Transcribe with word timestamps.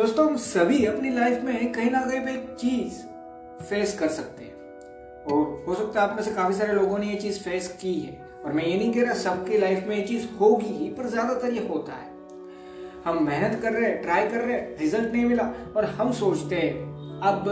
दोस्तों, 0.00 0.26
हम 0.26 0.36
सभी 0.36 0.84
अपनी 0.86 1.10
लाइफ 1.10 1.42
में 1.44 1.72
कहीं 1.72 1.90
ना 1.90 2.00
कहीं 2.00 2.20
पे 2.20 2.32
एक 2.32 2.54
चीज़ 2.60 3.00
फेस 3.64 3.98
कर 3.98 4.08
सकते 4.08 4.44
हैं। 4.44 5.24
और 5.24 5.64
हो 5.66 5.74
सकता 5.74 6.00
है 6.00 6.08
आप 6.08 6.14
में 6.16 6.22
से 6.24 6.30
काफ़ी 6.34 6.54
सारे 6.56 6.72
लोगों 6.72 6.98
ने 6.98 7.06
ये 7.06 7.16
चीज़ 7.16 7.40
फेस 7.40 7.66
की 7.80 7.92
है। 7.94 8.12
और 8.44 8.52
मैं 8.52 8.64
ये 8.64 8.76
नहीं 8.76 8.92
कह 8.92 9.02
रहा 9.02 9.14
सबकी 9.14 9.58
लाइफ 9.58 9.84
में 9.88 9.96
ये 9.96 10.02
चीज़ 10.02 10.26
होगी 10.38 10.66
ही, 10.66 10.88
पर 10.90 11.06
ज़्यादातर 11.06 11.52
ये 11.52 11.66
होता 11.66 11.92
है। 11.92 12.08
हम 13.04 13.22
मेहनत 13.24 13.60
कर 13.62 13.72
रहे 13.72 13.90
हैं 13.90 14.00
ट्राई 14.02 14.28
कर 14.28 14.40
रहे 14.40 14.56
हैं 14.56 14.78
रिज़ल्ट 14.78 15.12
नहीं 15.12 15.24
मिला, 15.24 15.44
और 15.76 15.84
हम 15.90 16.12
सोचते 16.12 16.56
हैं, 16.56 16.72
अब 17.22 17.44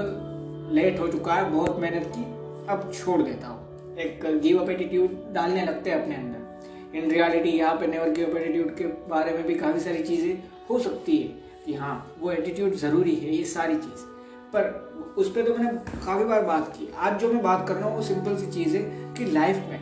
लेट 0.72 0.98
हो 1.00 1.08
चुका 1.08 1.34
है, 1.34 1.50
बहुत 1.50 1.78
मेहनत 1.80 2.06
की, 2.16 2.24
अब 2.72 2.90
छोड़ 2.94 3.20
देता 3.22 3.46
हूँ। 3.46 3.96
एक 3.96 4.24
गिव 4.42 4.60
अप 4.60 4.70
एटीट्यूड 4.70 5.18
डालने 5.34 5.64
लगते 5.66 5.90
हैं 5.90 6.02
अपने 6.02 6.14
अंदर। 6.14 6.96
इन 6.98 7.10
रियलिटी 7.10 7.50
यहाँ 7.50 7.74
पे 7.74 7.86
नेवर 7.86 8.10
गिव 8.10 8.30
अप 8.30 8.36
एटीट्यूड 8.36 8.74
के 8.76 8.84
बारे 9.10 9.32
में 9.32 9.46
भी 9.46 9.54
काफ़ी 9.56 9.80
सारी 9.80 10.02
चीज़ें 10.02 10.42
हो 10.70 10.78
सकती 10.78 11.16
है। 11.16 11.46
कि 11.66 11.74
हाँ 11.74 12.12
वो 12.20 12.32
एटीट्यूड 12.32 12.72
ज़रूरी 12.72 13.14
है, 13.14 13.36
ये 13.36 13.44
सारी 13.44 13.74
चीज़। 13.74 14.18
पर 14.54 14.88
उस 15.18 15.34
पर 15.34 15.42
तो 15.42 15.54
मैंने 15.54 15.78
काफ़ी 16.06 16.24
बार 16.24 16.42
बात 16.42 16.68
की। 16.68 16.92
आज 16.96 17.20
जो 17.20 17.32
मैं 17.32 17.42
बात 17.42 17.68
कर 17.68 17.74
रहा 17.74 17.88
हूँ, 17.88 17.96
वो 17.96 18.02
सिंपल 18.02 18.36
सी 18.36 18.50
चीज़ 18.52 18.76
है 18.76 19.14
कि 19.14 19.24
लाइफ 19.24 19.56
में 19.56 19.78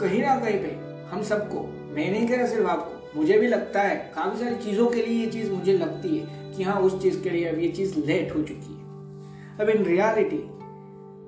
कहीं 0.00 0.22
ना 0.22 0.36
कहीं 0.40 0.58
पे 0.58 0.86
हम 1.06 1.22
सबको, 1.22 1.60
मैं 1.94 2.10
नहीं 2.10 2.28
कह 2.28 2.36
रहा 2.36 2.46
सिर्फ़ 2.46 2.66
आपको, 2.66 3.20
मुझे 3.20 3.38
भी 3.38 3.46
लगता 3.46 3.82
है, 3.82 4.12
काफ़ी 4.14 4.44
सारी 4.44 4.56
चीज़ों 4.56 4.88
के 4.88 5.02
लिए 5.02 5.24
ये 5.24 5.26
चीज़ 5.26 5.52
मुझे 5.52 5.72
लगती 5.72 6.18
है 6.18 6.52
कि 6.52 6.62
हाँ 6.62 6.80
उस 6.80 7.02
चीज़ 7.02 7.22
के 7.22 7.30
लिए 7.30 7.44
अब 7.44 7.58
ये 7.58 7.68
चीज़ 7.68 7.98
लेट 7.98 8.36
हो 8.36 8.42
चुकी 8.42 8.74
है। 8.74 8.76
अब 9.60 9.68
इन 9.68 9.82
रियलिटी 9.82 10.50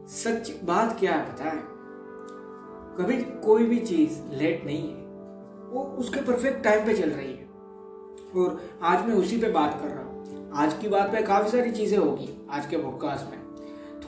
सच 0.09 0.53
बात 0.65 0.97
क्या 1.01 1.13
है 1.13 1.25
पता 1.25 1.45
है? 1.45 1.79
कभी 2.99 3.17
कोई 3.47 3.65
भी 3.65 3.79
चीज़ 3.79 4.37
लेट 4.37 4.65
नहीं 4.65 4.89
है। 4.89 5.09
वो 5.71 5.97
उसके 5.99 6.21
परफेक्ट 6.21 6.65
टाइम 6.65 6.87
पे 6.87 6.95
चल 6.95 7.11
रही 7.11 7.33
है। 7.33 7.38
और 8.37 8.61
आज 8.83 9.07
मैं 9.07 9.15
उसी 9.15 9.37
पे 9.37 9.51
बात 9.51 9.81
कर 9.83 9.89
रहा 9.89 10.03
हूँ। 10.03 10.51
आज 10.55 10.75
की 10.79 10.89
बात 10.89 11.13
पे 11.13 11.23
काफ़ी 11.23 11.51
सारी 11.51 11.71
चीज़ें 11.71 11.99
होगी, 11.99 12.29
आज 12.51 12.67
के 12.67 12.77
पॉडकास्ट 12.77 13.31
में। 13.31 13.39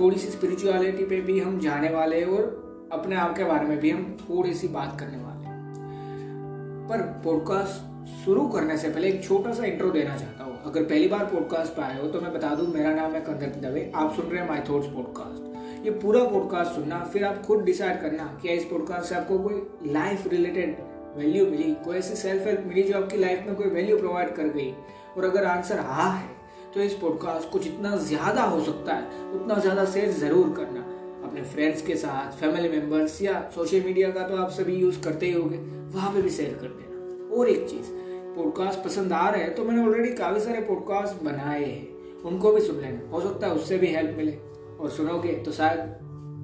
थोड़ी 0.01 0.19
सी 0.19 0.29
स्पिरिचुअलिटी 0.29 1.05
पे 1.05 1.21
भी 1.21 1.39
हम 1.41 1.59
जाने 1.61 1.89
वाले 1.91 2.21
हैं 2.21 2.27
और 2.27 2.89
अपने 2.93 3.17
आप 3.17 3.37
के 3.37 3.45
बारे 3.45 3.67
में 3.67 3.79
भी 3.79 3.91
हम 3.91 4.17
थोड़ी 4.21 4.55
सी 4.55 4.69
बात 4.69 4.99
करने 5.01 5.17
वाले 5.17 5.47
हैं। 5.47 6.89
पर 6.89 7.03
पॉडकास्ट 7.25 7.89
शुरू 8.25 8.47
करने 8.49 8.77
से 8.79 8.89
पहले 8.89 9.09
एक 9.09 9.23
छोटा 9.25 9.53
सा 9.53 9.65
इंट्रो 9.65 9.91
देना 9.91 10.17
चाहता 10.17 10.45
हूँ। 10.45 10.59
अगर 10.63 10.83
पहली 10.83 11.09
बार 11.09 11.25
पॉडकास्ट 11.25 11.73
पे 11.73 11.83
आए 11.83 12.01
हो 12.01 12.09
तो 12.09 12.21
मैं 12.21 12.33
बता 12.33 12.55
दूँ, 12.55 12.67
मेरा 12.75 12.95
नाम 12.95 13.13
है 13.13 13.21
कंदर 13.21 13.61
दवे। 13.61 13.91
आप 13.95 14.15
सुन 14.15 14.27
रहे 14.27 14.41
हैं 14.41 14.49
माई 14.49 14.61
थॉट्स 14.71 14.89
पॉडकास्ट 14.89 15.49
ये 15.85 15.91
पूरा 15.91 16.23
पॉडकास्ट 16.25 16.73
सुनना, 16.73 16.99
फिर 17.05 17.25
आप 17.25 17.43
खुद 17.43 17.63
डिसाइड 17.65 18.01
करना 18.01 18.25
कि 18.43 18.49
इस 18.49 18.65
पॉडकास्ट 18.65 19.09
से 19.09 19.15
आपको 19.15 19.39
कोई 19.39 19.93
लाइफ 19.93 20.27
रिलेटेड 20.27 20.77
वैल्यू 21.17 21.47
मिली, 21.47 21.75
कोई 21.85 21.97
ऐसी 21.97 22.15
सेल्फ 22.17 22.47
हेल्प 22.47 22.65
मिली 22.67 22.83
जो 22.83 22.97
आपकी 22.97 23.17
लाइफ 23.17 23.45
में 23.47 23.55
कोई 23.57 23.67
वैल्यू 23.69 23.99
प्रोवाइड 23.99 24.35
कर 24.35 24.49
गई? 24.49 24.75
और 25.17 25.25
अगर 25.25 25.45
आंसर 25.47 25.79
हाँ 25.81 26.13
है 26.13 26.29
तो 26.75 26.81
इस 26.81 26.93
पॉडकास्ट 26.95 27.51
को 27.51 27.59
जितना 27.59 27.97
ज़्यादा 27.99 28.43
हो 28.43 28.61
सकता 28.65 28.95
है, 28.95 29.33
उतना 29.35 29.55
ज़्यादा 29.57 29.85
शेयर 29.87 30.11
ज़रूर 30.15 30.53
करना। 30.57 30.81
अपने 31.25 31.43
फ्रेंड्स 31.45 31.83
के 31.83 31.95
साथ 31.97 32.39
फैमिली 32.41 32.69
मेंबर्स 32.71 33.21
या 33.23 33.41
सोशल 33.55 33.83
मीडिया 33.85 34.11
का 34.11 34.29
तो 34.29 34.37
आप 34.37 34.51
सभी 34.51 34.77
यूज़ 34.77 35.01
करते 35.03 35.27
ही 35.27 35.33
होंगे, 35.33 35.57
वहाँ 35.95 36.13
पे 36.13 36.23
भी 36.23 36.31
शेयर 36.31 36.55
कर 36.55 36.69
देना। 36.69 37.37
और 37.37 37.49
एक 37.49 37.69
चीज़ 37.71 37.91
पॉडकास्ट 38.37 38.85
पसंद 38.85 39.13
आ 39.13 39.29
रहे 39.29 39.43
हैं 39.43 39.55
तो 39.55 39.65
मैंने 39.65 39.83
ऑलरेडी 39.83 40.13
काफ़ी 40.15 40.41
सारे 40.41 40.61
पॉडकास्ट 40.63 41.23
बनाए 41.25 41.65
हैं, 41.65 42.23
उनको 42.23 42.53
भी 42.53 42.61
सुन 42.61 42.81
लेना। 42.81 43.11
हो 43.11 43.21
सकता 43.21 43.47
है 43.47 43.55
उससे 43.55 43.79
भी 43.79 43.95
हेल्प 43.95 44.17
मिले। 44.19 44.39
और 44.81 44.91
सुनोगे 44.91 45.33
तो 45.45 45.53
शायद 45.53 45.81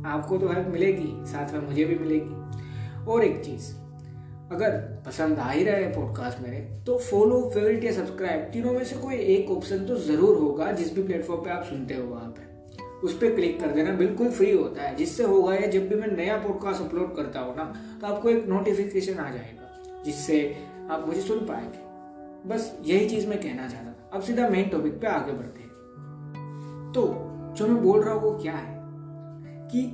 आपको 0.07 0.39
तो 0.39 0.49
हेल्प 0.49 0.69
मिलेगी, 0.69 1.13
साथ 1.27 1.53
में 1.53 1.61
मुझे 1.61 1.85
भी 1.85 1.99
मिलेगी। 1.99 3.05
और 3.05 3.25
एक 3.25 3.45
चीज़ 3.45 3.73
अगर 4.53 4.71
पसंद 5.07 5.39
आ 5.39 5.51
ही 5.51 5.65
रहा 5.65 5.77
है 5.77 5.93
पॉडकास्ट 5.93 6.41
मेरे 6.41 6.59
तो 6.87 6.97
फॉलो 6.99 7.41
फेवरेट 7.55 7.85
या 7.85 7.93
सब्सक्राइब 7.93 8.43
तीनों 8.43 8.73
में 8.73 8.85
से 8.85 8.97
कोई 8.97 9.15
एक 9.15 9.51
ऑप्शन 9.51 9.85
तो 9.87 9.97
ज़रूर 9.97 10.37
होगा 10.39 10.71
जिस 10.73 10.95
भी 10.95 11.03
प्लेटफॉर्म 11.03 11.41
पे 11.45 11.51
आप 11.51 11.65
सुनते 11.65 11.95
हो 11.95 12.07
वहाँ 12.09 12.29
पे। 12.31 12.45
उस 13.07 13.17
पर 13.19 13.35
क्लिक 13.35 13.59
कर 13.61 13.71
देना, 13.71 13.93
बिल्कुल 13.93 14.31
फ्री 14.31 14.53
होता 14.53 14.83
है। 14.83 14.95
जिससे 14.97 15.25
होगा 15.25 15.55
या 15.55 15.67
जब 15.67 15.89
भी 15.89 15.95
मैं 15.95 16.09
नया 16.09 16.37
पॉडकास्ट 16.37 16.83
अपलोड 16.83 17.17
करता 17.17 17.41
हूँ 17.41 17.57
ना 17.57 17.65
तो 18.01 18.07
आपको 18.07 18.29
एक 18.29 18.47
नोटिफिकेशन 18.47 19.19
आ 19.19 19.31
जाएगा, 19.31 20.03
जिससे 20.05 20.41
आप 20.91 21.07
मुझे 21.07 21.21
सुन 21.21 21.39
पाएँगे। 21.39 22.49
बस 22.49 22.79
यही 22.85 23.09
चीज़ 23.09 23.27
मैं 23.27 23.41
कहना 23.41 23.69
चाहता 23.69 23.91
था। 23.91 24.11
अब 24.13 24.23
सीधा 24.23 24.49
मेन 24.49 24.69
टॉपिक 24.69 25.01
पे 25.01 25.07
आगे 25.07 25.33
बढ़ते 25.33 25.61
हैं। 25.61 26.93
तो 26.95 27.03
जो 27.57 27.67
मैं 27.67 27.83
बोल 27.83 28.03
रहा 28.03 28.15
हूँ 28.15 28.23
वो 28.23 28.39
क्या 28.39 28.53
है? 28.53 28.75
कि 29.69 29.85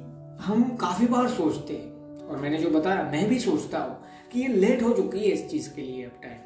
हम 0.40 0.76
काफ़ी 0.76 1.06
बार 1.06 1.28
सोचते 1.28 1.74
हैं, 1.74 2.28
और 2.28 2.36
मैंने 2.36 2.58
जो 2.58 2.70
बताया, 2.70 3.02
मैं 3.02 3.28
भी 3.28 3.38
सोचता 3.38 3.78
हूँ 3.78 3.96
कि 4.32 4.40
ये 4.40 4.48
लेट 4.48 4.82
हो 4.82 4.92
चुकी 4.92 5.18
है 5.18 5.24
इस 5.24 5.48
चीज़ 5.50 5.68
के 5.74 5.82
लिए 5.82 6.04
अब 6.04 6.20
टाइम 6.22 6.38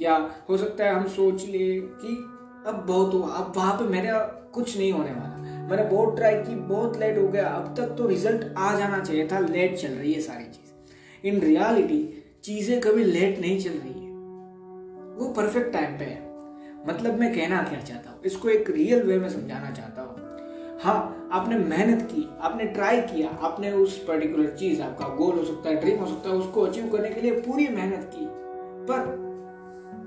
या 0.00 0.14
हो 0.48 0.56
सकता 0.56 0.84
है 0.84 0.94
हम 0.94 1.06
सोच 1.08 1.44
ले 1.46 1.80
कि 1.80 2.14
अब 2.66 2.84
बहुत 2.86 3.14
हुआ, 3.14 3.28
अब 3.28 3.52
वहाँ 3.56 3.72
पे 3.74 3.84
मेरा 3.84 4.18
कुछ 4.54 4.76
नहीं 4.78 4.92
होने 4.92 5.10
वाला। 5.10 5.66
मैंने 5.68 5.84
बहुत 5.90 6.16
ट्राई 6.16 6.34
की, 6.34 6.54
बहुत 6.54 6.98
लेट 7.00 7.18
हो 7.18 7.28
गया, 7.28 7.46
अब 7.46 7.74
तक 7.76 7.94
तो 7.98 8.06
रिज़ल्ट 8.06 8.44
आ 8.58 8.74
जाना 8.78 8.98
चाहिए 9.00 9.26
था 9.28 9.38
लेट 9.38 9.76
चल 9.76 9.88
रही 9.88 10.12
है 10.12 10.20
सारी 10.20 10.44
चीज़। 10.44 11.26
इन 11.26 11.40
रियलिटी 11.40 12.02
चीज़ें 12.44 12.80
कभी 12.80 13.04
लेट 13.04 13.38
नहीं 13.40 13.60
चल 13.60 13.70
रही 13.70 14.04
है। 14.04 14.10
वो 15.16 15.32
परफेक्ट 15.36 15.72
टाइम 15.72 15.98
पे 15.98 16.04
है। 16.04 16.20
मतलब 16.88 17.18
मैं 17.20 17.34
कहना 17.34 17.62
क्या 17.62 17.80
चाहता 17.80 18.10
हूँ, 18.10 18.20
इसको 18.24 18.48
एक 18.48 18.70
रियल 18.70 19.02
वे 19.02 19.18
में 19.18 19.28
समझाना 19.28 19.70
चाहता 19.70 20.02
हूँ। 20.02 20.21
हाँ 20.82 21.28
आपने 21.32 21.56
मेहनत 21.56 22.00
की, 22.02 22.28
आपने 22.40 22.64
ट्राई 22.64 23.00
किया, 23.00 23.28
आपने 23.42 23.70
उस 23.72 23.96
पर्टिकुलर 24.04 24.46
चीज़, 24.50 24.80
आपका 24.82 25.08
गोल 25.08 25.34
हो 25.34 25.44
सकता 25.44 25.68
है 25.68 25.80
ड्रीम 25.80 25.98
हो 25.98 26.06
सकता 26.06 26.30
है, 26.30 26.36
उसको 26.36 26.60
अचीव 26.60 26.88
करने 26.88 27.10
के 27.10 27.20
लिए 27.20 27.32
पूरी 27.32 27.66
मेहनत 27.68 28.10
की। 28.14 28.26
पर 28.88 29.20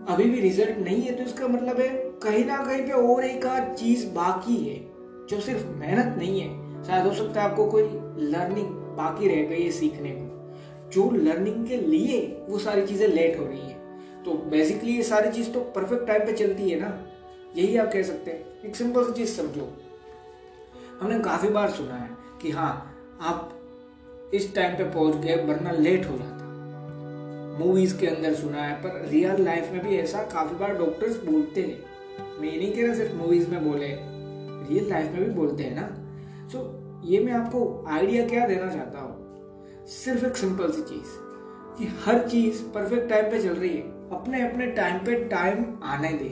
अभी 0.09 0.24
भी 0.24 0.40
रिज़ल्ट 0.40 0.78
नहीं 0.78 1.02
है 1.02 1.14
तो 1.16 1.24
इसका 1.24 1.47
मतलब 1.47 1.80
है 1.80 1.88
कहीं 2.24 2.44
ना 2.46 2.58
कहीं 2.58 2.81
पे 2.84 2.91
और 2.91 3.24
एक 3.24 3.46
चीज़ 3.80 4.06
बाकी 4.09 4.56
है, 4.56 4.75
जो 5.30 5.40
सिर्फ़ 5.40 5.66
मेहनत 5.68 6.18
नहीं 6.18 6.41
है। 6.41 6.84
शायद 6.84 7.06
हो 7.06 7.14
सकता 7.14 7.41
है 7.41 7.50
आपको 7.50 7.66
कोई 7.66 7.84
लर्निंग 8.25 8.68
बाकी 8.97 9.28
रह 9.28 9.47
गई 9.50 9.64
है 9.64 9.72
सीखने 9.72 10.12
को। 10.12 10.91
जो 10.91 11.09
लर्निंग 11.12 11.66
के 11.68 11.78
लिए 11.78 12.46
वो 12.50 12.58
सारी 12.58 12.85
चीज़ें 12.88 13.08
लेट 13.08 13.40
हो 13.40 13.46
रही 13.46 13.59
है। 13.59 14.24
तो 14.24 14.34
बेसिकली 14.50 14.96
ये 14.96 15.03
सारी 15.03 15.31
चीज़ 15.31 15.52
तो 15.52 15.59
परफेक्ट 15.75 16.08
टाइम 16.08 16.25
पे 16.25 16.34
चलती 16.34 16.69
है 16.69 16.80
ना। 16.80 16.94
यही 17.56 17.78
आप 17.78 17.91
कह 17.94 18.03
सकते 18.03 18.31
हैं। 18.31 18.62
एक 18.66 18.75
सिंपल 18.75 19.03
सी 19.03 19.14
चीज़ 19.14 19.41
समझो। 19.41 19.72
हमने 21.02 21.20
काफ़ी 21.20 21.50
बार 21.50 21.70
सुना 21.70 21.94
है 21.94 22.10
कि 22.42 22.52
हाँ 22.52 22.96
आप 23.22 24.32
इस 24.34 24.56
टाइम 24.56 24.78
पे 24.78 24.84
पहुँच 24.84 25.16
गए 25.16 25.36
वरना 25.46 25.72
लेट 25.72 26.06
हो 26.06 26.18
जाता। 26.18 26.44
मूवीज़ 27.60 27.98
के 28.00 28.08
अंदर 28.08 28.34
सुना 28.34 28.62
है 28.62 28.76
पर 28.76 29.06
रियल 29.10 29.42
लाइफ 29.42 29.72
में 29.74 29.84
भी 29.84 29.98
ऐसा 29.98 30.24
काफ़ी 30.24 30.56
बार 30.56 30.78
डॉक्टर्स 30.78 31.24
बोलते 31.24 31.62
हैं। 31.62 32.42
मैं 32.42 32.58
नहीं 32.58 32.72
कह 32.74 32.86
रहा 32.86 32.94
सिर्फ़ 32.94 33.16
मूवीज़ 33.16 33.50
में 33.50 33.64
बोले 33.66 33.88
रियल 34.70 34.90
लाइफ 34.90 35.12
में 35.12 35.24
भी 35.24 35.30
बोलते 35.30 35.64
हैं 35.64 35.76
ना। 35.76 35.88
सो 36.52 36.58
so, 36.58 37.10
ये 37.10 37.20
मैं 37.20 37.34
आपको 37.34 37.86
आइडिया 37.88 38.28
क्या 38.28 38.48
देना 38.48 38.72
चाहता 38.72 39.00
हूँ? 39.00 39.86
सिर्फ़ 39.88 40.26
एक 40.26 40.38
सिंपल 40.38 40.72
सी 40.72 40.82
चीज़ 40.82 41.18
कि 41.78 41.86
हर 42.06 42.28
चीज़ 42.28 42.64
परफेक्ट 42.64 43.10
टाइम 43.10 43.32
पे 43.32 43.44
चल 43.44 43.50
रही 43.50 43.70
है। 43.70 43.82
अपने 44.10 44.50
अपने 44.50 44.68
टाइम 44.68 44.98
पे 44.98 45.16
टाइम 45.16 45.66
आने 45.84 46.10
दे 46.10 46.30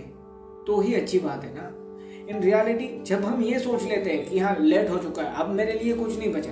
तो 0.67 0.81
ही 0.81 0.95
अच्छी 0.95 1.19
बात 1.19 1.43
है 1.43 1.53
ना। 1.55 1.71
इन 2.29 2.41
रियलिटी 2.41 2.87
जब 3.05 3.23
हम 3.25 3.41
ये 3.43 3.59
सोच 3.59 3.83
लेते 3.83 4.11
हैं 4.11 4.25
कि 4.25 4.39
हाँ 4.39 4.55
लेट 4.59 4.89
हो 4.89 4.97
चुका 4.97 5.23
है, 5.23 5.33
अब 5.35 5.49
मेरे 5.49 5.73
लिए 5.73 5.93
कुछ 5.93 6.17
नहीं 6.17 6.31
बचा। 6.33 6.51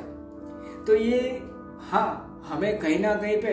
तो 0.88 0.96
ये 0.96 1.42
हाँ 1.82 2.44
हमें 2.48 2.78
कहीं 2.80 3.00
ना 3.00 3.14
कहीं 3.16 3.38
पे 3.42 3.52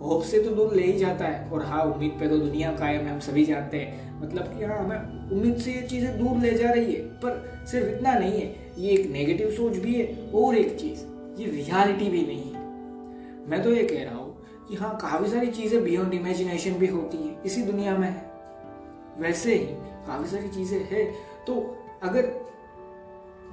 होप 0.00 0.22
से 0.22 0.42
तो 0.42 0.50
दूर 0.50 0.74
ले 0.74 0.82
ही 0.82 0.92
जाता 0.98 1.24
है 1.24 1.48
और 1.50 1.62
हाँ 1.62 1.82
उम्मीद 1.84 2.10
पे 2.20 2.28
तो 2.28 2.38
दुनिया 2.38 2.72
कायम 2.72 3.00
है, 3.00 3.12
हम 3.12 3.18
सभी 3.20 3.44
जानते 3.44 3.78
हैं। 3.78 4.20
मतलब 4.20 4.54
कि 4.56 4.64
हाँ 4.64 4.78
हमें 4.78 5.30
उम्मीद 5.32 5.56
से 5.56 5.72
ये 5.72 5.82
चीज़ें 5.82 6.18
दूर 6.18 6.38
ले 6.38 6.50
जा 6.52 6.70
रही 6.70 6.92
है, 6.92 7.02
पर 7.02 7.64
सिर्फ़ 7.70 7.88
इतना 7.88 8.14
नहीं 8.14 8.40
है, 8.40 8.54
ये 8.78 8.92
एक 8.92 9.10
नेगेटिव 9.10 9.50
सोच 9.50 9.76
भी 9.76 9.94
है 9.94 10.30
और 10.34 10.56
एक 10.56 10.76
चीज़, 10.80 11.04
ये 11.40 11.50
रियलिटी 11.50 12.10
भी 12.10 12.22
नहीं 12.22 12.52
है। 12.52 13.48
मैं 13.50 13.62
तो 13.62 13.70
ये 13.70 13.84
कह 13.84 14.04
रहा 14.04 14.14
हूँ 14.14 14.66
कि 14.68 14.76
हाँ 14.76 14.96
काफ़ी 15.02 15.30
सारी 15.30 15.46
चीज़ें 15.52 15.82
बियॉन्ड 15.84 16.14
इमेजिनेशन 16.14 16.74
भी 16.74 16.86
होती 16.86 17.16
है, 17.18 17.36
इसी 17.46 17.62
दुनिया 17.62 17.96
में 17.98 18.08
है। 18.08 18.28
वैसे 19.18 19.54
ही 19.54 19.66
काफ़ी 20.06 20.28
सारी 20.28 20.48
चीज़ें 20.48 20.78
है 20.90 21.04
तो 21.46 21.54
अगर 22.02 22.32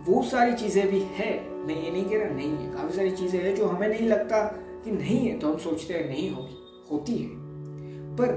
वो 0.07 0.21
सारी 0.23 0.53
चीज़ें 0.53 0.87
भी 0.89 0.99
है, 1.11 1.29
मैं 1.57 1.75
ये 1.75 1.91
नहीं 1.91 2.05
कह 2.05 2.17
रहा 2.17 2.33
नहीं 2.33 2.49
है, 2.49 2.71
काफ़ी 2.73 2.95
सारी 2.95 3.11
चीज़ें 3.11 3.39
है 3.39 3.55
जो 3.55 3.65
हमें 3.65 3.87
नहीं 3.87 4.07
लगता 4.07 4.43
कि 4.83 4.91
नहीं 4.91 5.19
है 5.19 5.37
तो 5.39 5.51
हम 5.51 5.57
सोचते 5.59 5.93
हैं 5.93 6.07
नहीं 6.09 6.29
होगी, 6.31 6.57
होती 6.91 7.13
है। 7.13 7.29
पर 8.17 8.35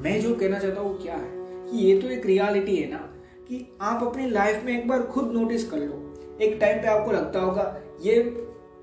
मैं 0.00 0.20
जो 0.20 0.34
कहना 0.34 0.58
चाहता 0.58 0.80
हूँ 0.80 0.98
क्या 1.02 1.14
है 1.14 1.30
कि 1.70 1.78
ये 1.78 2.00
तो 2.00 2.08
एक 2.08 2.26
रियलिटी 2.26 2.76
है 2.76 2.90
ना, 2.90 2.98
कि 3.48 3.66
आप 3.80 4.02
अपनी 4.02 4.28
लाइफ 4.30 4.64
में 4.64 4.72
एक 4.78 4.88
बार 4.88 5.02
खुद 5.06 5.30
नोटिस 5.32 5.70
कर 5.70 5.78
लो। 5.78 6.02
एक 6.40 6.58
टाइम 6.60 6.82
पे 6.82 6.88
आपको 6.88 7.12
लगता 7.12 7.40
होगा, 7.40 7.74
ये 8.02 8.20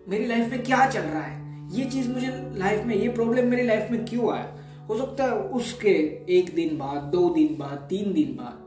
मेरी 0.10 0.25
लाइफ 0.25 0.51
में 0.51 0.63
क्या 0.63 0.86
चल 0.89 1.01
रहा 1.01 1.21
है? 1.21 1.42
ये 1.71 1.86
चीज़ 1.86 2.10
मुझे 2.10 2.27
लाइफ 2.57 2.86
में, 2.86 2.95
ये 2.95 3.10
प्रॉब्लम 3.10 3.48
मेरी 3.48 3.63
लाइफ 3.63 3.92
में 3.92 4.06
क्यों 4.06 4.33
आया? 4.33 4.57
हो 4.89 4.98
सकता 4.98 5.24
है 5.24 5.31
उसके 5.31 5.89
एक 6.30 6.54
दिन 6.56 6.77
बाद, 6.77 7.01
दो 7.04 7.30
दिन 7.30 7.56
बाद, 7.57 7.88
तीन 7.89 8.13
दिन 8.13 8.36
बाद 8.36 8.62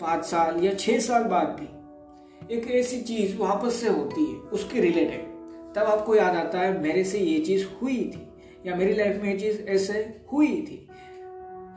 पाँच 0.00 0.24
साल 0.24 0.64
या 0.64 0.74
छह 0.74 0.98
साल 0.98 1.24
बाद 1.24 1.56
भी 1.60 2.56
एक 2.56 2.70
ऐसी 2.70 3.00
चीज़ 3.00 3.36
वापस 3.38 3.74
से 3.74 3.88
होती 3.88 4.24
है, 4.24 4.38
उसके 4.38 4.80
रिलेटेड 4.80 5.26
तब 5.74 5.90
आपको 5.90 6.14
याद 6.14 6.36
आता 6.36 6.60
है, 6.60 6.80
मेरे 6.82 7.04
से 7.04 7.18
ये 7.18 7.38
चीज़ 7.38 7.66
हुई 7.82 7.96
थी, 7.96 8.28
या 8.66 8.76
मेरी 8.76 8.94
लाइफ 8.94 9.22
में 9.22 9.30
ये 9.32 9.38
चीज़ 9.38 9.60
ऐसे 9.68 9.98
हुई 10.32 10.46
थी। 10.46 10.88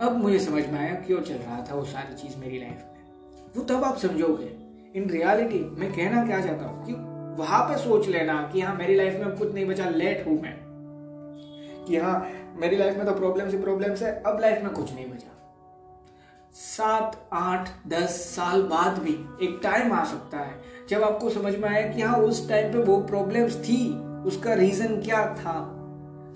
अब 0.01 0.17
मुझे 0.17 0.39
समझ 0.39 0.65
में 0.67 0.79
आया 0.79 0.93
क्यों 0.95 1.21
चल 1.21 1.33
रहा 1.33 1.65
था 1.71 1.75
वो 1.75 1.83
सारी 1.85 2.15
चीज़ 2.15 2.37
मेरी 2.37 2.59
लाइफ 2.59 2.83
में। 2.85 3.49
वो 3.57 3.63
तब 3.63 3.83
आप 3.83 3.97
समझोगे। 3.97 4.49
इन 4.95 5.09
रियलिटी 5.09 5.59
मैं 5.79 5.91
कहना 5.91 6.25
क्या 6.25 6.41
चाहता 6.41 6.65
हूँ 6.65 6.85
कि 6.85 6.93
वहाँ 7.41 7.63
पे 7.63 7.77
सोच 7.77 8.07
लेना 8.07 8.49
कि 8.53 8.61
हाँ 8.61 8.75
मेरी 8.75 8.95
लाइफ 8.95 9.19
में 9.19 9.35
कुछ 9.37 9.53
नहीं 9.53 9.65
बचा 9.65 9.89
लेट 9.89 10.27
हूँ 10.27 10.41
मैं। 10.41 10.55
कि 11.87 11.97
हाँ 11.97 12.29
मेरी 12.59 12.77
लाइफ 12.77 12.97
में 12.97 13.05
तो 13.05 13.13
प्रॉब्लम्स 13.13 13.53
ही 13.53 13.61
प्रॉब्लम्स 13.61 14.03
है, 14.03 14.21
अब 14.25 14.39
लाइफ 14.41 14.63
में 14.63 14.73
कुछ 14.73 14.93
नहीं 14.93 15.05
बचा। 15.05 15.30
सात, 16.53 17.29
आठ, 17.33 17.69
दस 17.87 18.09
साल 18.35 18.61
बाद 18.61 18.99
भी 18.99 19.45
एक 19.45 19.59
टाइम 19.63 19.93
आ 19.93 20.03
सकता 20.03 20.37
है। 20.37 20.61
जब 20.89 21.03
आपको 21.03 21.29
समझ 21.29 21.55
में 21.55 21.69
आया 21.69 21.87
कि 21.87 22.01
हाँ 22.01 22.17
उस 22.17 22.49
टाइम 22.49 22.73
पे 22.73 22.79
वो 22.79 22.97
प्रॉब्लम्स 22.97 23.57
थी, 23.57 23.97
उसका 23.99 24.53
रीजन 24.53 25.01
क्या 25.01 25.35
था? 25.35 25.51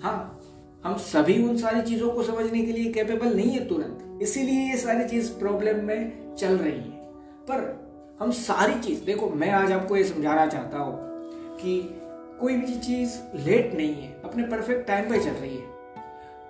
हाँ 0.02 0.40
हम 0.84 0.96
सभी 0.96 1.48
उन 1.48 1.56
सारी 1.56 1.82
चीज़ों 1.82 2.10
को 2.10 2.22
समझने 2.22 2.62
के 2.62 2.72
लिए 2.72 2.92
कैपेबल 2.92 3.36
नहीं 3.36 3.50
है 3.50 3.68
तुरंत। 3.68 4.22
इसीलिए 4.22 4.70
ये 4.70 4.76
सारी 4.76 5.08
चीज़ 5.08 5.32
प्रॉब्लम 5.32 5.84
में 5.84 6.34
चल 6.34 6.56
रही 6.58 6.72
है। 6.72 7.12
पर 7.50 7.86
हम 8.20 8.30
सारी 8.30 8.80
चीज़, 8.80 9.04
देखो, 9.04 9.28
मैं 9.28 9.50
आज 9.50 9.72
आपको 9.72 9.96
ये 9.96 10.04
समझाना 10.04 10.46
चाहता 10.46 10.78
हूँ 10.78 10.98
कि 11.56 12.00
कोई 12.40 12.56
भी 12.56 12.78
चीज़ 12.78 13.18
लेट 13.34 13.74
नहीं 13.74 13.94
है, 13.94 14.22
अपने 14.24 14.42
परफेक्ट 14.42 14.86
टाइम 14.86 15.10
पे 15.10 15.18
चल 15.18 15.30
रही 15.30 15.56
है। 15.56 15.66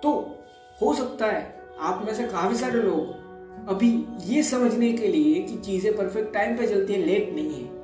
तो 0.03 0.39
हो 0.81 0.93
सकता 0.93 1.25
है 1.25 1.57
आप 1.79 2.03
में 2.05 2.15
से 2.15 2.23
काफ़ी 2.23 2.55
सारे 2.55 2.81
लोग 2.81 3.16
अभी 3.69 4.05
ये 4.25 4.43
समझने 4.43 4.93
के 4.93 5.07
लिए 5.07 5.41
कि 5.41 5.57
चीज़ें 5.57 5.97
परफेक्ट 5.97 6.33
टाइम 6.33 6.57
पे 6.57 6.67
चलती 6.67 6.93
है 6.93 6.99
लेट 6.99 7.33
नहीं 7.33 7.53
है। 7.53 7.77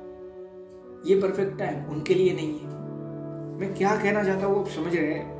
ये 1.06 1.20
परफेक्ट 1.20 1.58
टाइम 1.58 1.84
उनके 1.84 2.14
लिए 2.14 2.34
नहीं 2.34 2.58
है। 2.58 2.66
मैं 3.60 3.74
क्या 3.74 3.96
कहना 3.96 4.24
चाहता 4.24 4.46
हूँ, 4.46 4.60
आप 4.60 4.68
समझ 4.68 4.96
रहे 4.96 5.14
हैं? 5.14 5.34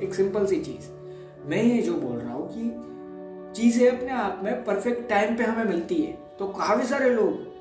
एक 0.00 0.14
सिंपल 0.14 0.46
सी 0.46 0.56
चीज़। 0.56 0.90
मैं 1.48 1.62
ये 1.62 1.82
जो 1.82 1.94
बोल 1.94 2.18
रहा 2.18 2.34
हूँ 2.34 2.48
कि 2.52 2.82
चीज़ें 3.62 3.90
अपने 3.90 4.10
आप 4.10 4.40
में 4.44 4.64
परफेक्ट 4.64 5.08
टाइम 5.08 5.36
पे 5.36 5.44
हमें 5.44 5.64
मिलती 5.64 5.94
है। 5.94 6.12
तो 6.38 6.46
काफ़ी 6.46 6.86
सारे 6.86 7.10
लोग, 7.10 7.56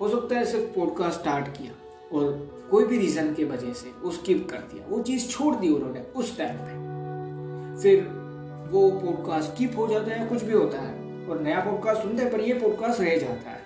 हो 0.00 0.08
सकता 0.08 0.36
है 0.36 0.44
सिर्फ़ 0.44 0.78
पॉडकास्ट 0.78 1.20
स्टार्ट 1.20 1.48
किया 1.48 1.72
और 2.18 2.58
कोई 2.70 2.84
भी 2.84 2.98
रीजन 2.98 3.34
की 3.34 3.44
वजह 3.44 3.72
से 3.72 3.90
वो 4.02 4.10
स्किप 4.10 4.48
कर 4.50 4.58
दिया। 4.58 4.86
वो 4.88 5.02
चीज़ 5.02 5.28
छोड़ 5.28 5.56
दी 5.56 5.68
उन्होंने 5.68 6.00
उस 6.00 6.38
टाइम 6.38 6.56
पे। 6.56 6.82
फिर 7.82 8.02
वो 8.70 8.90
पॉडकास्ट 8.90 9.54
स्किप 9.54 9.72
हो 9.76 9.88
जाता 9.88 10.14
है 10.14 10.28
कुछ 10.28 10.42
भी 10.42 10.52
होता 10.52 10.78
है। 10.78 11.01
और 11.28 11.40
नया 11.40 11.60
पॉडकास्ट 11.60 12.02
सुनते 12.02 12.22
हैं, 12.22 12.32
पर 12.32 12.40
ये 12.40 12.54
पॉडकास्ट 12.54 13.00
रह 13.00 13.16
जाता 13.16 13.50
है। 13.50 13.60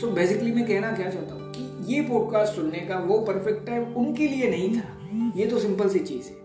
सो 0.00 0.06
so 0.06 0.14
बेसिकली 0.14 0.52
मैं 0.52 0.66
कहना 0.66 0.92
क्या 0.92 1.10
चाहता 1.10 1.34
हूँ 1.34 1.52
कि 1.52 1.94
ये 1.94 2.00
पॉडकास्ट 2.00 2.54
सुनने 2.54 2.80
का 2.80 2.98
वो 2.98 3.18
परफेक्ट 3.18 3.66
टाइम 3.66 3.94
उनके 3.96 4.28
लिए 4.28 4.50
नहीं 4.50 4.78
था। 4.78 5.32
ये 5.36 5.46
तो 5.46 5.58
सिंपल 5.58 5.88
सी 5.88 5.98
चीज़ 5.98 6.28
है। 6.28 6.36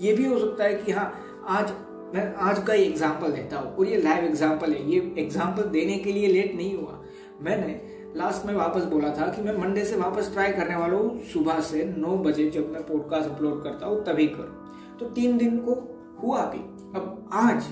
ये 0.00 0.12
भी 0.12 0.26
हो 0.26 0.38
सकता 0.38 0.64
है 0.64 0.74
कि 0.74 0.92
हाँ 0.92 1.12
आज 1.48 1.72
मैं, 2.14 2.34
आज 2.34 2.62
का 2.66 2.72
ही 2.72 2.82
एग्ज़ाम्पल 2.84 3.32
देता 3.32 3.58
हूँ 3.58 3.74
और 3.76 3.86
ये 3.86 4.00
लाइव 4.02 4.24
एग्ज़ाम्पल 4.24 4.72
है। 4.72 4.90
ये 4.90 4.98
एग्ज़ाम्पल 5.18 5.62
देने 5.70 5.98
के 5.98 6.12
लिए 6.12 6.26
लेट 6.26 6.54
नहीं 6.54 6.74
हुआ। 6.76 7.00
मैंने 7.40 7.80
लास्ट 8.16 8.46
में 8.46 8.54
वापस 8.54 8.84
बोला 8.84 9.08
था 9.08 9.26
कि 9.26 9.42
मैं 9.42 9.56
मंडे 9.58 9.84
से 9.84 9.96
वापस 9.96 10.30
ट्राई 10.32 10.52
करने 10.52 10.76
वाला 10.76 10.96
हूँ। 10.96 11.20
सुबह 11.32 11.60
से 11.60 11.84
नौ 11.96 12.16
बजे 12.16 12.50
जब 12.50 12.72
मैं 12.72 12.82
पॉडकास्ट 12.82 13.30
अपलोड 13.30 13.62
करता 13.62 13.86
हूँ, 13.86 14.04
तभी 14.04 14.26
करूँ। 14.26 14.98
तो 15.00 15.06
तीन 15.06 15.38
दिन 15.38 15.58
को 15.58 15.74
हुआ 16.22 16.44
भी। 16.46 16.58
अब 16.98 17.30
आज 17.32 17.62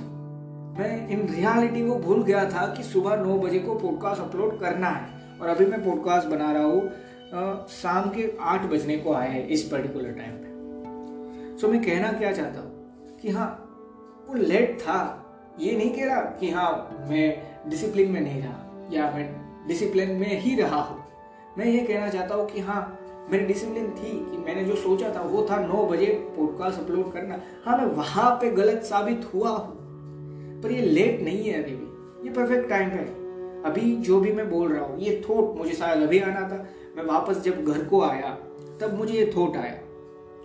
मैं 0.80 1.08
इन 1.08 1.26
रियलिटी 1.28 1.86
को 1.86 1.94
भूल 1.94 2.22
गया 2.22 2.44
था 2.50 2.66
कि 2.74 2.82
सुबह 2.82 3.16
नौ 3.16 3.36
बजे 3.38 3.58
को 3.58 3.74
पॉडकास्ट 3.74 4.22
अपलोड 4.22 4.58
करना 4.60 4.88
है। 4.88 5.38
और 5.40 5.48
अभी 5.48 5.64
मैं 5.66 5.82
पॉडकास्ट 5.84 6.28
बना 6.28 6.50
रहा 6.52 6.62
हूँ 6.64 7.66
शाम 7.70 8.08
के 8.10 8.22
आठ 8.40 8.62
बजने 8.66 8.96
को 8.96 9.12
आया 9.12 9.30
है 9.30 9.42
इस 9.46 9.62
पर्टिकुलर 9.62 10.12
टाइम 10.12 10.36
पे। 10.36 11.58
सो 11.60 11.68
मैं 11.68 11.82
कहना 11.82 12.12
क्या 12.12 12.32
चाहता 12.32 12.60
हूँ 12.60 13.18
कि 13.22 13.30
हाँ 13.30 13.48
वो 14.28 14.34
लेट 14.34 14.80
था। 14.80 14.96
ये 15.60 15.76
नहीं 15.76 15.90
कह 15.90 16.04
रहा 16.04 16.20
कि 16.40 16.50
हाँ 16.50 16.70
मैं 17.10 17.26
डिसिप्लिन 17.68 18.10
में 18.10 18.20
नहीं 18.20 18.42
रहा 18.42 18.88
या 18.92 19.10
मैं 19.10 19.26
डिसिप्लिन 19.68 20.10
में 20.10 20.40
ही 20.40 20.54
रहा 20.56 20.80
हूँ। 20.80 20.98
मैं 21.58 21.66
ये 21.66 21.82
कहना 21.82 22.08
चाहता 22.08 22.34
हूँ 22.34 22.46
कि 22.50 22.60
हाँ 22.60 22.80
मेरी 23.30 23.44
डिसिप्लिन 23.46 23.90
थी 23.90 24.12
कि 24.30 24.38
मैंने 24.38 24.64
जो 24.64 24.76
सोचा 24.76 25.12
था 25.16 25.22
वो 25.24 25.46
था 25.50 25.60
नौ 25.66 25.84
बजे 25.86 26.06
पॉडकास्ट 26.36 26.80
अपलोड 26.80 27.12
करना। 27.12 27.38
हाँ 27.66 27.76
मैं 27.78 27.86
वहाँ 27.96 28.30
पे 28.30 28.50
गलत 28.52 28.82
साबित 28.84 29.30
हुआ 29.34 29.50
हूँ। 29.50 29.79
पर 30.62 30.72
ये 30.72 30.82
लेट 30.82 31.20
नहीं 31.20 31.44
है 31.44 31.62
अभी 31.62 31.72
भी। 31.72 31.86
ये 32.28 32.34
परफेक्ट 32.34 32.68
टाइम 32.68 32.88
है। 32.88 33.04
अभी 33.62 33.96
जो 33.96 34.20
भी 34.20 34.32
मैं 34.32 34.50
बोल 34.50 34.72
रहा 34.72 34.84
हूँ, 34.84 35.00
ये 35.00 35.22
थॉट 35.30 35.56
मुझे 35.56 35.72
शायद 35.72 36.02
अभी 36.02 36.20
आना 36.20 36.40
था। 36.40 36.66
मैं 36.96 37.04
वापस 37.04 37.40
जब 37.40 37.64
घर 37.64 37.84
को 37.84 38.02
आया, 38.02 38.38
तब 38.80 38.94
मुझे 38.98 39.14
ये 39.14 39.32
थॉट 39.36 39.56
आया। 39.56 39.74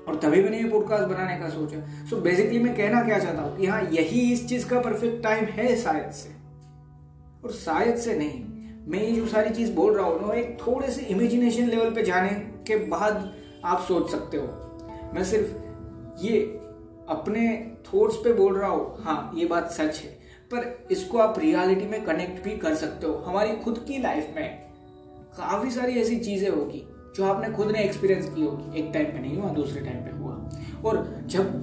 और 0.07 0.15
तभी 0.15 0.43
मैंने 0.43 0.57
ये 0.57 0.69
पॉडकास्ट 0.69 1.03
बनाने 1.03 1.37
का 1.37 1.49
सोचा। 1.49 2.05
सो 2.05 2.17
बेसिकली 2.17 2.59
मैं 2.59 2.75
कहना 2.75 3.03
क्या 3.03 3.19
चाहता 3.19 3.41
हूँ 3.41 3.57
कि 3.57 3.65
हाँ 3.65 3.81
यही 3.83 4.33
इस 4.33 4.49
चीज़ 4.49 4.69
का 4.69 4.79
परफेक्ट 4.79 5.23
टाइम 5.23 5.45
है 5.45 5.75
शायद 5.75 6.11
से। 6.11 6.29
और 7.45 7.51
शायद 7.51 7.95
से 7.95 8.15
नहीं। 8.15 8.43
मैं 8.91 8.99
ये 8.99 9.11
जो 9.11 9.27
सारी 9.27 9.49
चीज़ 9.49 9.73
बोल 9.73 9.93
रहा 9.93 10.05
हूँ 10.05 10.27
ना, 10.27 10.33
एक 10.33 10.57
थोड़े 10.67 10.91
से 10.91 11.01
इमेजिनेशन 11.01 11.63
लेवल 11.63 11.89
पे 11.89 12.03
जाने 12.03 12.29
के 12.67 12.75
बाद 12.75 13.33
आप 13.65 13.79
सोच 13.79 14.09
सकते 14.09 14.37
हो। 14.37 14.47
मैं 15.13 15.23
सिर्फ़ 15.23 15.47
ये 16.25 16.39
अपने 17.09 17.71
थॉट्स 17.95 18.15
पे 18.15 18.33
बोल 18.33 18.57
रहा 18.57 18.69
हो 18.69 18.97
हाँ 18.99 19.31
ये 19.35 19.45
बात 19.45 19.71
सच 19.71 19.99
है। 20.03 20.09
पर 20.51 20.87
इसको 20.91 21.17
आप 21.17 21.39
रियलिटी 21.39 21.85
में 21.85 22.03
कनेक्ट 22.03 22.43
भी 22.43 22.57
कर 22.57 22.75
सकते 22.75 23.07
हो, 23.07 23.13
हमारी 23.13 23.55
खुद 23.55 23.85
की 23.87 23.97
लाइफ 23.97 24.33
में। 24.35 24.65
काफ़ी 25.37 25.71
सारी 25.71 25.93
ऐसी 25.93 26.15
चीज़ें 26.15 26.49
होगी, 26.49 26.87
जो 27.15 27.25
आपने 27.25 27.49
खुद 27.53 27.71
ने 27.71 27.79
एक्सपीरियंस 27.79 28.35
की 28.35 28.41
होगी। 28.41 28.79
एक 28.79 28.93
टाइम 28.93 29.05
पे 29.05 29.19
नहीं 29.19 29.37
हुआ, 29.37 29.49
दूसरे 29.49 29.81
टाइम 29.81 29.97
पे 29.97 30.17
हुआ। 30.17 30.49
और 30.85 31.23
जब 31.25 31.61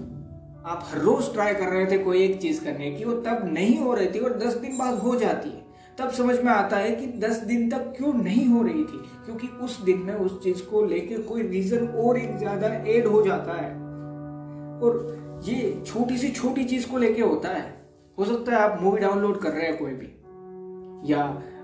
आप 0.66 0.84
हर 0.84 0.98
रोज 0.98 1.32
ट्राई 1.32 1.54
कर 1.54 1.68
रहे 1.68 1.86
थे 1.86 1.98
कोई 1.98 2.22
एक 2.22 2.40
चीज़ 2.40 2.64
करने 2.64 2.90
की, 2.92 3.04
वो 3.04 3.12
तब 3.12 3.40
नहीं 3.44 3.78
हो 3.78 3.94
रही 3.94 4.06
थी 4.06 4.18
और 4.18 4.38
दस 4.38 4.54
दिन 4.54 4.78
बाद 4.78 4.94
हो 4.94 5.16
जाती 5.16 5.48
है। 5.48 5.62
तब 5.98 6.10
समझ 6.10 6.38
में 6.40 6.52
आता 6.52 6.76
है 6.76 6.90
कि 6.90 7.06
दस 7.06 7.36
दिन 7.36 7.70
तक 7.70 7.94
क्यों 7.96 8.12
नहीं 8.14 8.46
हो 8.46 8.62
रही 8.62 8.84
थी? 8.84 9.02
क्योंकि 9.24 9.46
उस 9.46 9.80
दिन 9.80 9.98
में 9.98 10.14
उस 10.14 10.42
चीज़ 10.42 10.62
को 10.62 10.84
लेके 10.84 11.16
कोई 11.16 11.42
रीजन 11.42 11.86
और 11.88 12.18
एक 12.18 12.36
ज़्यादा 12.36 12.68
एड 12.68 13.06
हो 13.06 13.22
जाता 13.22 13.52
है। 13.52 13.81
और 14.82 15.40
ये 15.44 15.82
छोटी 15.86 16.16
सी 16.18 16.28
छोटी 16.30 16.64
चीज़ 16.64 16.88
को 16.88 16.98
लेके 16.98 17.22
होता 17.22 17.48
है। 17.48 17.70
हो 18.18 18.24
सकता 18.24 18.52
है 18.52 18.58
आप 18.58 18.78
मूवी 18.82 19.00
डाउनलोड 19.00 19.38
कर 19.40 19.50
रहे 19.50 19.66
हैं 19.66 19.76
कोई 19.78 19.92
भी, 19.92 20.06
या 21.12 21.22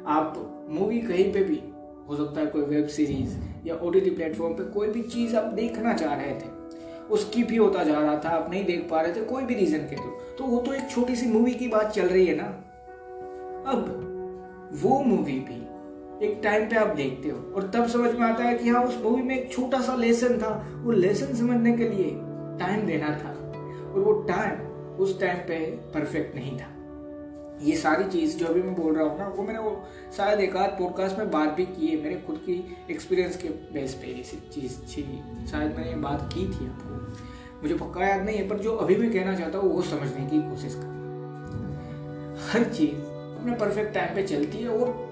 आप 0.08 0.66
मूवी 0.70 1.00
कहीं 1.00 1.32
पे 1.32 1.42
भी, 1.44 1.60
हो 2.08 2.16
सकता 2.16 2.40
है 2.40 2.46
कोई 2.46 2.62
वेब 2.64 2.86
सीरीज़ 2.88 3.36
या 3.66 3.74
ओ 3.76 3.90
टी 3.90 4.10
प्लेटफॉर्म 4.10 4.54
पे 4.54 4.64
कोई 4.72 4.88
भी 4.88 5.02
चीज़ 5.04 5.36
आप 5.36 5.52
देखना 5.54 5.92
चाह 5.94 6.14
रहे 6.14 6.32
थे, 6.32 6.56
उसकी 7.10 7.42
भी 7.44 7.56
होता 7.56 7.84
जा 7.84 7.98
रहा 7.98 8.16
था, 8.16 8.28
आप 8.28 8.50
नहीं 8.50 8.64
देख 8.64 8.86
पा 8.90 9.00
रहे 9.00 9.12
थे 9.12 9.24
कोई 9.24 9.42
भी 9.42 9.54
रीजन 9.54 9.86
के 9.90 9.96
थ्रू। 9.96 10.10
तो 10.38 10.44
वो 10.44 10.60
तो 10.60 10.72
एक 10.72 10.88
छोटी 10.90 11.16
सी 11.16 11.26
मूवी 11.26 11.54
की 11.54 11.68
बात 11.68 11.90
चल 11.90 12.08
रही 12.08 12.26
है 12.26 12.36
ना। 12.36 12.48
अब 13.72 13.88
वो 14.82 15.00
मूवी 15.02 15.38
भी 15.40 15.56
एक 16.26 16.40
टाइम 16.44 16.68
पे 16.68 16.76
आप 16.76 16.94
देखते 16.96 17.28
हो 17.28 17.38
और 17.54 17.70
तब 17.74 17.86
समझ 17.86 18.14
में 18.14 18.26
आता 18.26 18.44
है 18.44 18.56
कि 18.58 18.68
हाँ 18.68 18.82
उस 18.84 19.00
मूवी 19.02 19.22
में 19.22 19.34
एक 19.36 19.52
छोटा 19.52 19.80
सा 19.80 19.94
लेसन 19.94 20.38
था। 20.38 20.50
वो 20.84 20.92
लेसन 20.92 21.34
समझने 21.34 21.72
के 21.72 21.88
लिए 21.88 22.10
टाइम 22.58 22.86
देना 22.86 23.08
था 23.08 23.30
और 23.92 24.00
वो 24.00 24.12
टाइम 24.12 24.66
उस 24.96 25.20
टाइम 25.20 25.38
पे 25.38 25.70
परफेक्ट 25.94 26.34
नहीं 26.34 26.58
था। 26.58 26.74
ये 27.62 27.76
सारी 27.76 28.04
चीज़ 28.04 28.36
जो 28.38 28.46
अभी 28.46 28.62
मैं 28.62 28.74
बोल 28.74 28.94
रहा 28.94 29.06
हूँ 29.06 29.18
ना, 29.18 29.28
वो 29.28 29.42
मैंने 29.42 29.58
वो 29.58 29.88
शायद 30.16 30.40
एक 30.40 30.56
आध 30.56 30.70
पॉडकास्ट 30.70 31.18
में 31.18 31.30
बात 31.30 31.48
भी 31.48 31.64
की 31.66 31.86
है 31.86 32.02
मेरे 32.02 32.14
खुद 32.26 32.36
की 32.36 32.76
एक्सपीरियंस 32.90 33.36
के 33.36 33.48
बेस 33.48 33.94
पे 33.94 34.06
ये 34.06 34.22
चीज़ 34.52 34.78
थी। 34.80 35.02
शायद 35.46 35.76
मैंने 35.76 35.90
ये 35.90 35.96
बात 35.96 36.30
की 36.34 36.40
थी 36.40 36.66
आपको। 36.66 36.98
मुझे 37.62 37.74
पक्का 37.74 38.06
याद 38.06 38.22
नहीं 38.22 38.36
है, 38.36 38.48
पर 38.48 38.58
जो 38.58 38.76
अभी 38.76 38.96
मैं 38.96 39.12
कहना 39.12 39.34
चाहता 39.36 39.58
हूँ, 39.58 39.72
वो 39.72 39.82
समझने 39.82 40.26
की 40.26 40.42
कोशिश 40.50 40.74
करना 40.74 40.96
हर 42.52 42.64
चीज़ 42.64 42.94
अपने 43.40 43.52
परफेक्ट 43.52 43.94
टाइम 43.94 44.14
पे 44.14 44.26
चलती 44.26 44.58
है 44.58 44.68
और 44.68 45.08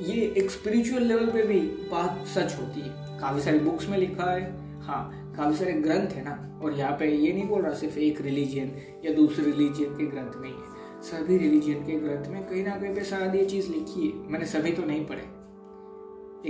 ये 0.00 0.34
एक 0.36 0.50
स्पिरिचुअल 0.50 1.02
लेवल 1.02 1.26
पे 1.26 1.42
भी 1.42 1.60
बात 1.60 2.26
सच 2.26 2.56
होती 2.60 2.80
है। 2.80 3.18
काफ़ी 3.20 3.40
सारी 3.40 3.58
बुक्स 3.58 3.88
में 3.88 3.98
लिखा 3.98 4.30
है। 4.30 4.42
हाँ 4.80 5.25
काफ़ी 5.36 5.56
सारे 5.56 5.72
ग्रंथ 5.72 6.10
है 6.10 6.24
ना, 6.24 6.60
और 6.62 6.72
यहाँ 6.72 6.92
पे 6.98 7.10
ये 7.10 7.32
नहीं 7.32 7.46
बोल 7.48 7.62
रहा 7.62 7.74
सिर्फ़ 7.74 7.98
एक 7.98 8.20
रिलीजियन 8.20 8.72
या 9.04 9.12
दूसरे 9.14 9.44
रिलीजियन 9.44 9.96
के 9.96 10.06
ग्रंथ 10.06 10.40
नहीं 10.42 10.52
है 10.52 10.74
सभी 11.02 11.36
रिलीजियन 11.38 11.84
के 11.86 11.98
ग्रंथ 12.00 12.26
में 12.26 12.42
कहीं 12.48 12.64
ना 12.64 12.76
कहीं 12.76 12.94
पे 12.94 13.04
शायद 13.04 13.34
ये 13.34 13.44
चीज़ 13.46 13.70
लिखी 13.70 14.06
है। 14.08 14.30
मैंने 14.30 14.46
सभी 14.46 14.72
तो 14.72 14.84
नहीं 14.84 15.04
पढ़े। 15.06 15.22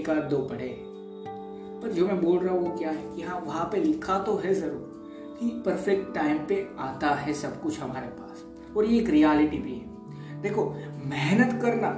एक 0.01 0.11
आध 0.11 0.29
दो 0.31 0.39
पढ़े 0.47 0.69
पर 1.83 1.93
जो 1.93 2.07
मैं 2.07 2.21
बोल 2.21 2.39
रहा 2.39 2.55
हूँ 2.55 2.63
वो 2.63 2.77
क्या 2.79 2.91
है 2.91 3.15
कि 3.17 3.23
हाँ 3.23 3.41
वहाँ 3.41 3.65
पे 3.73 3.81
लिखा 3.81 4.19
तो 4.19 4.37
है 4.37 4.55
ज़रूर 4.55 5.37
कि 5.41 5.49
परफेक्ट 5.67 6.15
टाइम 6.15 6.39
पे 6.47 6.67
आता 6.79 7.11
है 7.15 7.35
सब 7.35 7.61
कुछ 7.63 7.81
हमारे 7.81 8.07
पास। 8.09 8.45
और 8.77 8.85
ये 8.85 8.99
एक 9.01 9.09
रियलिटी 9.11 9.59
भी 9.59 9.73
है। 9.73 10.41
देखो, 10.43 10.65
मेहनत 11.05 11.61
करना 11.63 11.91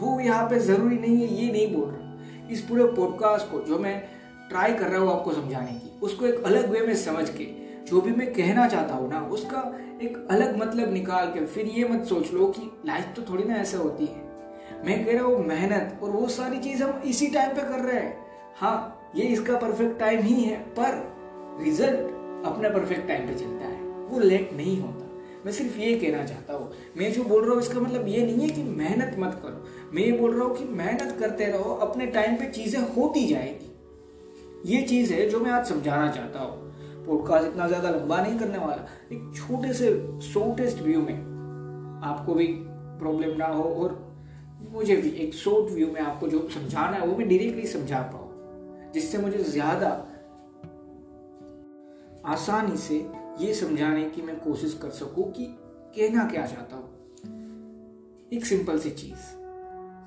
वो 0.00 0.18
यहाँ 0.20 0.48
पे 0.50 0.58
ज़रूरी 0.58 0.98
नहीं 0.98 1.16
है, 1.16 1.34
ये 1.34 1.52
नहीं 1.52 1.74
बोल 1.74 1.88
रहा। 1.88 2.48
इस 2.50 2.60
पूरे 2.60 2.84
पॉडकास्ट 2.92 3.50
को 3.52 3.60
जो 3.60 3.78
मैं 3.78 4.02
ट्राई 4.50 4.72
कर 4.72 4.88
रहा 4.88 5.00
हूँ 5.00 5.10
आपको 5.10 5.32
समझाने 5.32 5.72
की। 5.72 5.98
उसको 6.02 6.26
एक 6.26 6.42
अलग 6.44 6.70
वे 6.70 6.80
में 6.80 6.94
समझ 6.96 7.28
के, 7.28 7.44
जो 7.84 8.00
भी 8.00 8.10
मैं 8.10 8.32
कहना 8.32 8.66
चाहता 8.68 8.94
हूँ 8.94 9.10
ना, 9.10 9.20
उसका 9.22 9.60
एक 10.02 10.26
अलग 10.30 10.56
मतलब 10.56 10.92
निकाल 10.92 11.26
के 11.26 11.44
फिर 11.46 11.66
ये 11.66 11.88
मत 11.88 12.04
सोच 12.04 12.32
लो 12.32 12.46
कि 12.48 12.70
लाइफ 12.86 13.12
तो 13.16 13.22
थोड़ी 13.22 13.44
ना 13.44 13.56
ऐसे 13.56 13.76
होती 13.76 14.06
है। 14.06 14.28
मैं 14.86 15.04
कह 15.04 15.12
रहा 15.12 15.24
हूँ 15.24 15.44
मेहनत 15.46 16.00
और 16.02 16.10
वो 16.10 16.28
सारी 16.28 16.58
चीज़ 16.58 16.82
हम 16.82 17.02
इसी 17.04 17.26
टाइम 17.26 17.54
पे 17.54 17.62
कर 17.62 17.84
रहे 17.84 18.00
हैं। 18.00 18.16
हाँ 18.56 19.12
ये 19.16 19.22
इसका 19.24 19.56
परफेक्ट 19.58 19.98
टाइम 20.00 20.22
ही 20.22 20.40
है, 20.42 20.56
पर 20.56 21.62
रिज़ल्ट 21.64 22.46
अपने 22.46 22.68
परफेक्ट 22.68 23.08
टाइम 23.08 23.26
पे 23.26 23.34
चलता 23.34 23.66
है। 23.66 23.80
वो 24.08 24.18
लेट 24.18 24.52
नहीं 24.52 24.80
होता। 24.80 25.06
मैं 25.44 25.52
सिर्फ़ 25.52 25.78
ये 25.78 25.94
कहना 25.94 26.24
चाहता 26.24 26.54
हूँ। 26.54 26.70
मैं 26.96 27.12
जो 27.12 27.24
बोल 27.24 27.44
रहा 27.44 27.54
हूँ, 27.54 27.62
इसका 27.62 27.80
मतलब 27.80 28.08
ये 28.08 28.24
नहीं 28.26 28.40
है 28.40 28.48
कि 28.48 28.62
मेहनत 28.62 29.16
मत 29.18 29.40
करो। 29.42 29.90
मैं 29.92 30.02
ये 30.02 30.12
बोल 30.12 30.34
रहा 30.34 30.44
हूँ 30.44 30.56
कि 30.56 30.64
मेहनत 30.64 31.16
करते 31.20 31.44
रहो, 31.44 31.74
अपने 31.74 32.06
टाइम 32.06 32.36
पे 32.36 32.50
चीज़ें 32.50 32.80
होती 32.96 33.26
जाएगी। 33.26 33.69
ये 34.66 34.82
चीज़ 34.82 35.12
है 35.14 35.28
जो 35.28 35.40
मैं 35.40 35.50
आज 35.50 35.66
समझाना 35.66 36.10
चाहता 36.12 36.40
हूँ। 36.40 36.68
पॉडकास्ट 37.06 37.46
इतना 37.48 37.66
ज़्यादा 37.68 37.90
लंबा 37.90 38.20
नहीं 38.20 38.38
करने 38.38 38.58
वाला, 38.58 38.86
एक 39.12 39.32
छोटे 39.36 39.72
से 39.72 40.20
शॉर्टेस्ट 40.22 40.82
व्यू 40.82 41.00
में 41.00 41.14
आपको 42.04 42.34
भी 42.34 42.46
प्रॉब्लम 43.00 43.36
ना 43.36 43.46
हो 43.46 43.62
और 43.62 43.98
मुझे 44.72 44.96
भी 44.96 45.10
एक 45.24 45.34
शॉर्ट 45.34 45.72
व्यू 45.72 45.86
में 45.92 46.00
आपको 46.00 46.28
जो 46.28 46.48
समझाना 46.48 46.96
है, 46.96 47.06
वो 47.06 47.16
मैं 47.16 47.28
डायरेक्टली 47.28 47.66
समझा 47.66 48.00
पाऊँ, 48.12 48.92
जिससे 48.94 49.18
मुझे 49.18 49.38
ज़्यादा 49.38 49.88
आसानी 52.26 52.76
से 52.76 52.96
ये 53.40 53.54
समझाने 53.54 54.08
की 54.10 54.22
मैं 54.22 54.38
कोशिश 54.40 54.78
कर 54.82 54.90
सकूँ 54.90 55.30
कि 55.32 55.46
कहना 55.96 56.24
क्या 56.24 56.46
चाहता 56.46 56.76
हूँ। 56.76 58.28
एक 58.32 58.44
सिंपल 58.46 58.78
सी 58.78 58.90
चीज़, 58.90 59.36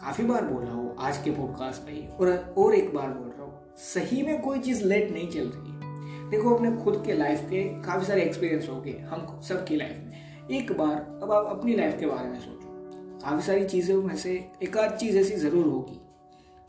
काफ़ी 0.03 0.24
बार 0.24 0.45
बोल 0.45 0.63
हूँ 0.63 0.95
आज 1.00 1.17
के 1.24 1.31
पॉडकास्ट 1.31 1.88
में 1.88 2.07
और 2.10 2.53
और 2.57 2.75
एक 2.75 2.93
बार 2.95 3.10
बोल 3.10 3.33
सही 3.77 4.22
में 4.24 4.42
कोई 4.42 4.60
चीज़ 4.60 4.84
लेट 4.84 5.12
नहीं 5.12 5.30
चल 5.32 5.48
रही। 5.48 6.30
देखो 6.30 6.53
अपने 6.56 6.72
खुद 6.84 7.01
के 7.06 7.13
लाइफ 7.13 7.42
के 7.50 7.63
काफ़ी 7.84 8.06
सारे 8.06 8.22
एक्सपीरियंस 8.22 8.68
हो 8.70 8.80
गए 8.82 8.98
हम 9.10 9.39
सबकी 9.48 9.75
लाइफ 9.75 9.98
में। 10.06 10.58
एक 10.58 10.72
बार 10.77 10.96
अब 11.24 11.32
आप 11.32 11.46
अपनी 11.48 11.75
लाइफ 11.75 12.00
के 12.00 12.06
बारे 12.06 12.30
में 12.30 12.39
सोचो। 12.39 13.20
काफ़ी 13.22 13.44
सारी 13.44 13.65
चीज़ों 13.65 14.01
में 14.03 14.15
से 14.15 14.34
एक 14.63 14.77
आध 14.77 14.96
चीज़ 14.98 15.18
ऐसी 15.18 15.36
ज़रूर 15.38 15.65
होगी 15.65 16.00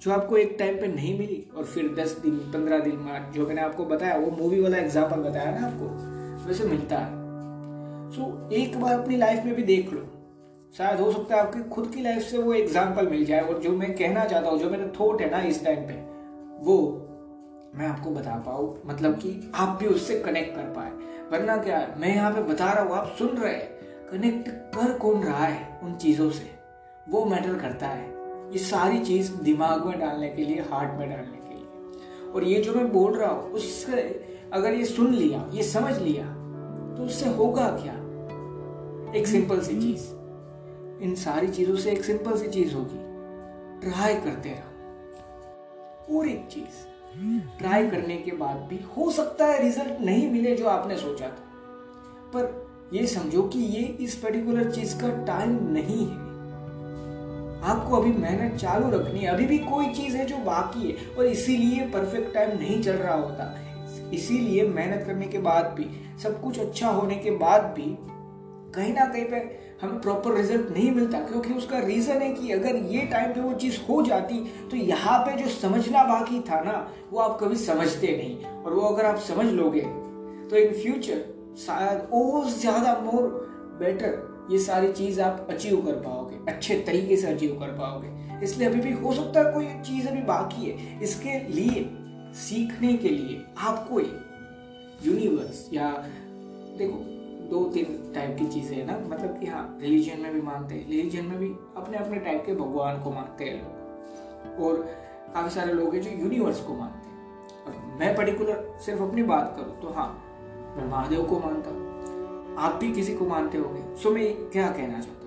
जो 0.03 0.11
आपको 0.13 0.37
एक 0.37 0.57
टाइम 0.59 0.77
पे 0.77 0.87
नहीं 0.87 1.19
मिली 1.19 1.45
और 1.57 1.65
फिर 1.65 1.95
दस 1.95 2.11
दिन 2.23 2.37
पंद्रह 2.53 2.79
दिन 2.79 2.97
बाद 2.97 3.33
जो 3.35 3.47
मैंने 3.47 3.61
आपको 3.61 3.85
बताया 3.85 4.17
वो 4.17 4.31
मूवी 4.39 4.61
वाला 4.61 4.79
एग्ज़ाम्पल 4.79 5.29
बताया 5.29 5.59
ना 5.59 5.67
आपको 5.67 6.49
वैसे 6.49 6.65
मिलता 6.65 6.99
है। 6.99 7.23
सो 8.13 8.23
so, 8.23 8.53
एक 8.53 8.81
बार 8.81 8.99
अपनी 9.01 9.17
लाइफ 9.17 9.45
में 9.45 9.55
भी 9.55 9.63
देख 9.65 9.93
लो। 9.93 10.01
शायद 10.75 11.01
हो 11.01 11.11
सकता 11.13 11.35
है 11.35 11.41
आपकी 11.41 11.63
खुद 11.71 11.91
की 11.95 12.03
लाइफ 12.03 12.23
से 12.23 12.39
वो 12.39 12.53
एग्ज़ाम्पल 12.55 13.09
मिल 13.09 13.25
जाए 13.25 13.41
और 13.41 13.61
जो 13.63 13.71
मैं 13.73 13.95
कहना 13.97 14.25
चाहता 14.25 14.51
हूँ 14.51 14.59
जो 14.59 14.71
मेरे 14.71 14.91
थॉट 15.01 15.21
है 15.21 15.31
ना 15.31 15.41
इस 15.45 15.65
टाइम 15.65 15.87
पे 15.89 16.03
वो 16.65 16.77
मैं 17.75 17.87
आपको 17.87 18.11
बता 18.11 18.35
पाऊ 18.37 18.75
मतलब 18.87 19.15
कि 19.15 19.53
आप 19.55 19.79
भी 19.81 19.87
उससे 19.87 20.19
कनेक्ट 20.21 20.57
कर 20.57 20.63
पाए। 20.63 20.91
वरना 21.33 21.57
क्या 21.57 21.79
है 21.79 21.99
मैं 22.01 22.15
यहाँ 22.15 22.33
पे 22.33 22.43
बता 22.43 22.73
रहा 22.73 22.83
हूँ, 22.85 22.93
आप 22.93 23.15
सुन 23.19 23.29
रहे 23.29 23.53
हैं। 23.53 23.69
कनेक्ट 24.11 24.49
कर 24.49 24.93
कौन 24.99 25.23
रहा 25.23 25.45
है 25.45 25.81
उन 25.83 25.95
चीज़ों 25.95 26.31
से? 26.31 26.51
वो 27.09 27.25
मैटर 27.25 27.59
करता 27.59 27.87
है। 27.87 28.05
ये 28.53 28.59
सारी 28.59 28.99
चीज़ 28.99 29.33
दिमाग 29.35 29.85
में 29.87 29.99
डालने 30.01 30.29
के 30.29 30.45
लिए 30.45 30.61
हार्ट 30.63 30.99
में 30.99 31.09
डालने 31.11 31.39
के 31.39 31.55
लिए। 31.55 32.31
और 32.33 32.45
ये 32.45 32.61
जो 32.61 32.75
मैं 32.75 32.93
बोल 32.93 33.17
रहा 33.17 33.31
हूँ, 33.31 33.51
उससे 33.51 34.03
अगर 34.53 34.75
ये 34.75 34.85
सुन 34.85 35.13
लिया, 35.15 35.49
ये 35.55 35.63
समझ 35.63 35.99
लिया 35.99 36.25
तो 36.97 37.05
उससे 37.05 37.29
होगा 37.29 37.69
क्या? 37.83 37.95
एक 39.19 39.27
सिंपल 39.27 39.61
सी 39.61 39.81
चीज़। 39.81 40.07
इन 41.03 41.15
सारी 41.15 41.49
चीज़ों 41.49 41.77
से 41.77 41.91
एक 41.91 42.05
सिंपल 42.05 42.37
सी 42.37 42.49
चीज़ 42.49 42.75
होगी। 42.75 43.03
ट्राई 43.81 44.15
करते 44.15 44.49
रहो। 44.49 44.74
एक 46.11 46.49
चीज़। 46.51 46.95
ट्राई 47.59 47.91
करने 47.91 48.17
के 48.17 48.31
बाद 48.31 48.57
भी 48.57 48.81
हो 48.97 49.11
सकता 49.11 49.47
है 49.47 49.63
रिज़ल्ट 49.63 50.01
नहीं 50.01 50.31
मिले 50.31 50.57
जो 50.57 50.67
आपने 50.67 50.97
सोचा 50.97 51.27
था। 51.27 51.45
पर 52.35 52.67
ये 52.93 53.07
समझो 53.07 53.43
कि 53.43 53.59
ये 53.59 53.83
इस 53.83 54.15
पर्टिकुलर 54.15 54.71
चीज़ 54.71 55.01
का 55.01 55.25
टाइम 55.25 55.59
नहीं 55.73 56.07
है। 56.07 56.25
आपको 57.63 57.97
अभी 57.97 58.13
मेहनत 58.13 58.55
चालू 58.55 58.91
रखनी 58.91 59.21
है। 59.21 59.27
अभी 59.27 59.47
भी 59.47 59.59
कोई 59.59 59.87
चीज़ 59.87 60.17
है 60.17 60.25
जो 60.25 60.37
बाकी 60.37 60.91
है 60.91 61.17
और 61.19 61.27
इसीलिए 61.27 61.87
परफेक्ट 61.87 62.35
टाइम 62.35 62.59
नहीं 62.59 62.83
चल 62.83 62.93
रहा 62.93 63.15
होता। 63.15 63.59
इसीलिए 64.15 64.69
मेहनत 64.69 65.07
करने 65.07 65.27
के 65.27 65.39
बाद 65.39 65.65
भी, 65.65 66.19
सब 66.23 66.43
कुछ 66.43 66.59
अच्छा 66.59 66.89
होने 66.89 67.15
के 67.15 67.31
बाद 67.31 67.63
भी 67.63 68.14
कहीं 68.75 68.93
ना 68.95 69.05
कहीं 69.07 69.25
पे 69.25 69.37
हमें 69.83 70.01
प्रॉपर 70.01 70.35
रिज़ल्ट 70.35 70.71
नहीं 70.71 70.91
मिलता, 70.93 71.19
क्योंकि 71.21 71.53
उसका 71.55 71.79
रीजन 71.81 72.23
है 72.23 72.33
कि 72.35 72.51
अगर 72.53 72.77
ये 72.89 73.01
टाइम 73.07 73.33
पे 73.33 73.41
वो 73.41 73.53
चीज़ 73.55 73.79
हो 73.89 74.01
जाती 74.03 74.39
तो 74.71 74.77
यहाँ 74.77 75.19
पे 75.21 75.37
जो 75.37 75.49
समझना 75.51 76.05
बाकी 76.05 76.41
था 76.41 76.61
ना, 76.63 76.77
वो 77.13 77.19
आप 77.21 77.39
कभी 77.41 77.57
समझते 77.59 78.17
नहीं। 78.17 78.45
और 78.55 78.75
वो 78.75 78.81
अगर 78.83 79.07
आप 79.07 79.19
समझ 79.23 79.47
लोगे 79.53 79.81
तो 80.51 80.57
इन 80.57 80.73
फ्यूचर 80.75 81.25
शायद 81.59 82.09
और 82.13 82.49
ज़्यादा 82.51 82.99
मोर 83.03 83.23
बेटर 83.81 84.49
ये 84.51 84.59
सारी 84.61 84.93
चीज़ 84.93 85.21
आप 85.23 85.47
अचीव 85.51 85.77
कर 85.83 86.01
पाओगे, 86.01 86.37
अच्छे 86.49 86.79
तरीके 86.87 87.17
से 87.17 87.27
अचीव 87.27 87.59
कर 87.61 87.69
पाओगे। 87.79 88.09
इसलिए 88.45 88.69
अभी 88.69 88.81
भी 88.81 88.93
हो 88.95 89.13
सकता 89.13 89.41
है 89.41 89.53
कोई 89.53 89.67
चीज़ 89.85 90.09
अभी 90.09 90.23
बाकी 90.25 90.67
है। 90.67 91.01
इसके 91.03 91.39
लिए, 91.51 91.89
सीखने 92.39 92.93
के 92.95 93.09
लिए 93.09 93.41
आपको 93.61 94.01
यूनिवर्स 94.01 95.69
या 95.73 95.91
देखो 96.79 96.99
दो 97.51 97.65
तीन 97.65 98.13
टाइप 98.15 98.37
की 98.39 98.47
चीज़ें 98.47 98.77
है 98.77 98.85
ना। 98.87 98.99
मतलब 99.09 99.39
कि 99.41 99.47
हाँ 99.47 99.79
रिलीजन 99.81 100.21
में 100.21 100.33
भी 100.35 100.41
मानते 100.41 100.75
हैं। 100.75 100.89
रिलीजन 100.91 101.25
में 101.25 101.39
भी 101.39 101.49
अपने 101.77 101.99
अपने 101.99 102.19
टाइप 102.19 102.43
के 102.47 102.55
भगवान 102.55 103.03
को 103.03 103.11
मानते 103.11 103.45
हैं 103.45 103.63
लोग। 103.63 104.63
और 104.65 104.77
काफ़ी 105.35 105.51
सारे 105.51 105.73
लोग 105.73 105.95
हैं 105.95 106.03
जो 106.03 106.11
यूनिवर्स 106.11 106.61
को 106.61 106.75
मानते 106.75 107.09
हैं। 107.09 107.15
और 107.67 107.99
मैं 108.01 108.15
पर्टिकुलर 108.17 108.79
सिर्फ़ 108.85 109.03
अपनी 109.03 109.23
बात 109.23 109.55
करूँ 109.57 109.81
तो 109.81 109.89
हाँ 109.89 110.09
मैं 110.77 110.89
महादेव 110.91 111.25
को 111.25 111.39
मानता 111.39 111.71
हूँ। 111.71 112.57
आप 112.59 112.79
भी 112.81 112.93
किसी 112.93 113.15
को 113.15 113.27
मानते 113.27 113.59
होंगे। 113.59 113.97
सो 113.97 114.11
मैं 114.11 114.35
क्या 114.51 114.69
कहना 114.71 115.01
चाहता 115.01 115.09
हूँ? 115.09 115.23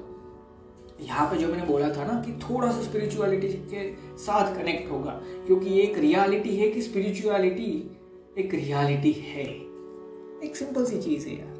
यहाँ 1.01 1.29
पे 1.29 1.37
जो 1.37 1.47
मैंने 1.47 1.65
बोला 1.65 1.89
था 1.89 2.05
ना 2.05 2.21
कि 2.21 2.31
थोड़ा 2.43 2.71
सा 2.71 2.81
स्पिरिचुअलिटी 2.81 3.47
के 3.47 3.91
साथ 4.17 4.55
कनेक्ट 4.55 4.91
होगा। 4.91 5.11
क्योंकि 5.47 5.69
ये 5.69 5.81
एक 5.81 5.97
रियलिटी 5.97 6.55
है 6.55 6.69
कि 6.69 6.81
स्पिरिचुअलिटी 6.81 7.71
एक 8.37 8.53
रियलिटी 8.53 9.11
है। 9.11 9.45
एक 10.43 10.55
सिंपल 10.55 10.85
सी 10.85 11.01
चीज़ 11.01 11.27
है 11.27 11.37
यार। 11.39 11.56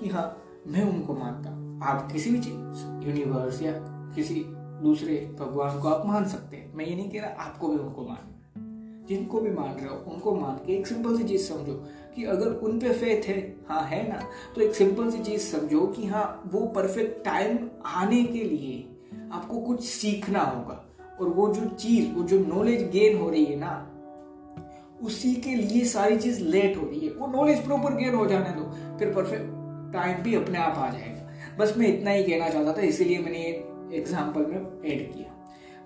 कि 0.00 0.08
हाँ 0.08 0.42
मैं 0.66 0.82
उनको 0.92 1.14
मानता 1.14 1.50
आप 1.86 2.12
किसी 2.12 2.30
भी 2.30 2.38
चीज़ 2.38 3.08
यूनिवर्स 3.08 3.62
या 3.62 3.72
किसी 4.14 4.44
दूसरे 4.82 5.36
भगवान 5.40 5.80
को 5.80 5.88
आप 5.88 6.06
मान 6.06 6.28
सकते 6.28 6.56
हैं। 6.56 6.74
मैं 6.74 6.84
ये 6.84 6.96
नहीं 6.96 7.10
कह 7.10 7.20
रहा 7.20 7.30
आपको 7.30 7.68
भी 7.68 7.76
उनको 7.76 8.02
मान। 8.02 8.34
जिनको 9.08 9.40
भी 9.40 9.50
मान 9.50 9.68
रहे 9.68 9.86
हो, 9.86 10.10
उनको 10.12 10.34
मान 10.34 10.56
के 10.56 10.72
एक 10.72 10.86
सिंपल 10.86 11.16
सी 11.18 11.24
चीज़ 11.24 11.42
समझो 11.42 11.84
कि 12.16 12.24
अगर 12.24 12.46
उन 12.46 12.78
पे 12.80 12.92
फेथ 12.92 13.28
है 13.28 13.56
हाँ 13.68 13.82
है 13.82 14.08
ना 14.08 14.22
तो 14.54 14.60
एक 14.60 14.74
सिंपल 14.74 15.10
सी 15.10 15.18
चीज़ 15.18 15.40
समझो 15.40 15.86
कि 15.86 16.06
हाँ 16.06 16.42
वो 16.52 16.66
परफेक्ट 16.66 17.24
टाइम 17.24 17.58
आने 17.86 18.24
के 18.24 18.44
लिए 18.44 18.96
आपको 19.32 19.60
कुछ 19.60 19.84
सीखना 19.84 20.40
होगा। 20.40 20.84
और 21.20 21.28
वो 21.28 21.54
जो 21.54 21.66
चीज़, 21.66 22.12
वो 22.12 22.22
जो 22.22 22.38
नॉलेज 22.38 22.90
गेन 22.90 23.18
हो 23.18 23.30
रही 23.30 23.44
है 23.44 23.56
ना, 23.56 23.90
उसी 25.02 25.34
के 25.34 25.54
लिए 25.54 25.84
सारी 25.84 26.16
चीज़ 26.18 26.44
लेट 26.44 26.76
हो 26.76 26.82
रही 26.82 27.00
है। 27.00 27.12
वो 27.12 27.26
नॉलेज 27.26 27.64
प्रॉपर 27.64 27.94
गेन 27.94 28.14
हो 28.14 28.26
जाने 28.26 28.50
दो। 28.50 28.98
फिर 28.98 29.14
परफेक्ट 29.14 29.57
टाइम 29.92 30.22
भी 30.22 30.34
अपने 30.34 30.58
आप 30.58 30.78
आ 30.78 30.90
जाएगा। 30.90 31.56
बस 31.58 31.74
मैं 31.76 31.88
इतना 31.88 32.10
ही 32.10 32.22
कहना 32.22 32.48
चाहता 32.48 32.72
था, 32.72 32.80
इसीलिए 32.80 33.18
मैंने 33.18 33.44
एग्ज़ाम्पल 33.98 34.46
में 34.46 34.56
ऐड 34.90 35.12
किया। 35.12 35.34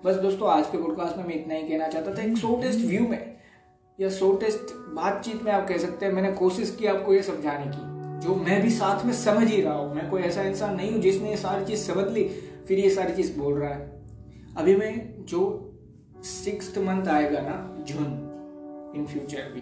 बस 0.05 0.15
दोस्तों, 0.15 0.49
आज 0.49 0.65
के 0.71 0.77
पॉडकास्ट 0.77 1.17
में 1.17 1.23
मैं 1.23 1.35
इतना 1.35 1.53
ही 1.53 1.63
कहना 1.63 1.87
चाहता 1.87 2.13
था, 2.13 2.21
एक 2.21 2.37
शॉर्टेस्ट 2.37 2.85
व्यू 2.85 3.07
में, 3.07 3.35
या 3.99 4.09
शॉर्टेस्ट 4.09 4.73
बातचीत 4.95 5.43
में 5.43 5.51
आप 5.51 5.67
कह 5.67 5.77
सकते 5.77 6.05
हैं, 6.05 6.13
मैंने 6.13 6.31
कोशिश 6.31 6.75
की 6.79 6.85
आपको 6.85 7.13
ये 7.13 7.21
समझाने 7.23 7.65
की, 7.65 8.27
जो 8.27 8.35
मैं 8.35 8.61
भी 8.61 8.69
साथ 8.69 9.05
में 9.05 9.13
समझ 9.13 9.47
ही 9.47 9.61
रहा 9.61 9.73
हूँ। 9.73 9.95
मैं 9.95 10.09
कोई 10.09 10.21
ऐसा 10.21 10.41
इंसान 10.41 10.75
नहीं 10.75 10.91
हूँ 10.91 11.01
जिसने 11.01 11.29
ये 11.29 11.37
सारी 11.37 11.65
चीज़ 11.65 11.79
समझ 11.79 12.11
ली, 12.11 12.23
फिर 12.67 12.79
ये 12.79 12.89
सारी 12.89 13.13
चीज़ 13.13 13.37
बोल 13.39 13.59
रहा 13.59 13.69
है। 13.69 13.91
अभी 14.57 14.75
मैं 14.75 15.25
जो 15.25 15.41
सिक्स 16.23 16.77
मंथ 16.77 17.07
आएगा 17.07 17.39
ना 17.41 17.55
जून 17.87 18.05
इन 18.95 19.05
फ्यूचर 19.05 19.51
भी, 19.53 19.61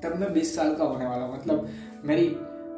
तब 0.00 0.16
मैं 0.20 0.32
बीस 0.32 0.54
साल 0.56 0.74
का 0.74 0.84
होने 0.84 1.06
वाला 1.06 1.26
मतलब 1.26 1.68
मेरी 2.04 2.26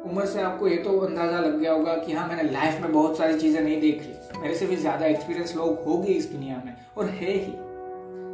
उम्र 0.05 0.25
से 0.25 0.41
आपको 0.41 0.67
ये 0.67 0.77
तो 0.77 0.97
अंदाज़ा 0.99 1.39
लग 1.39 1.59
गया 1.59 1.71
होगा 1.73 1.95
कि 1.97 2.13
हाँ 2.13 2.27
मैंने 2.27 2.43
लाइफ 2.51 2.81
में 2.81 2.91
बहुत 2.93 3.17
सारी 3.17 3.39
चीज़ें 3.39 3.61
नहीं 3.61 3.79
देख 3.81 4.01
ली। 4.01 4.39
मेरे 4.41 4.55
से 4.55 4.65
भी 4.65 4.75
ज़्यादा 4.75 5.05
एक्सपीरियंस 5.05 5.55
लोग 5.55 5.83
हो 5.83 5.97
गए 5.97 6.13
इस 6.13 6.31
दुनिया 6.31 6.61
में, 6.65 6.75
और 6.97 7.05
है 7.05 7.31
ही। 7.31 7.53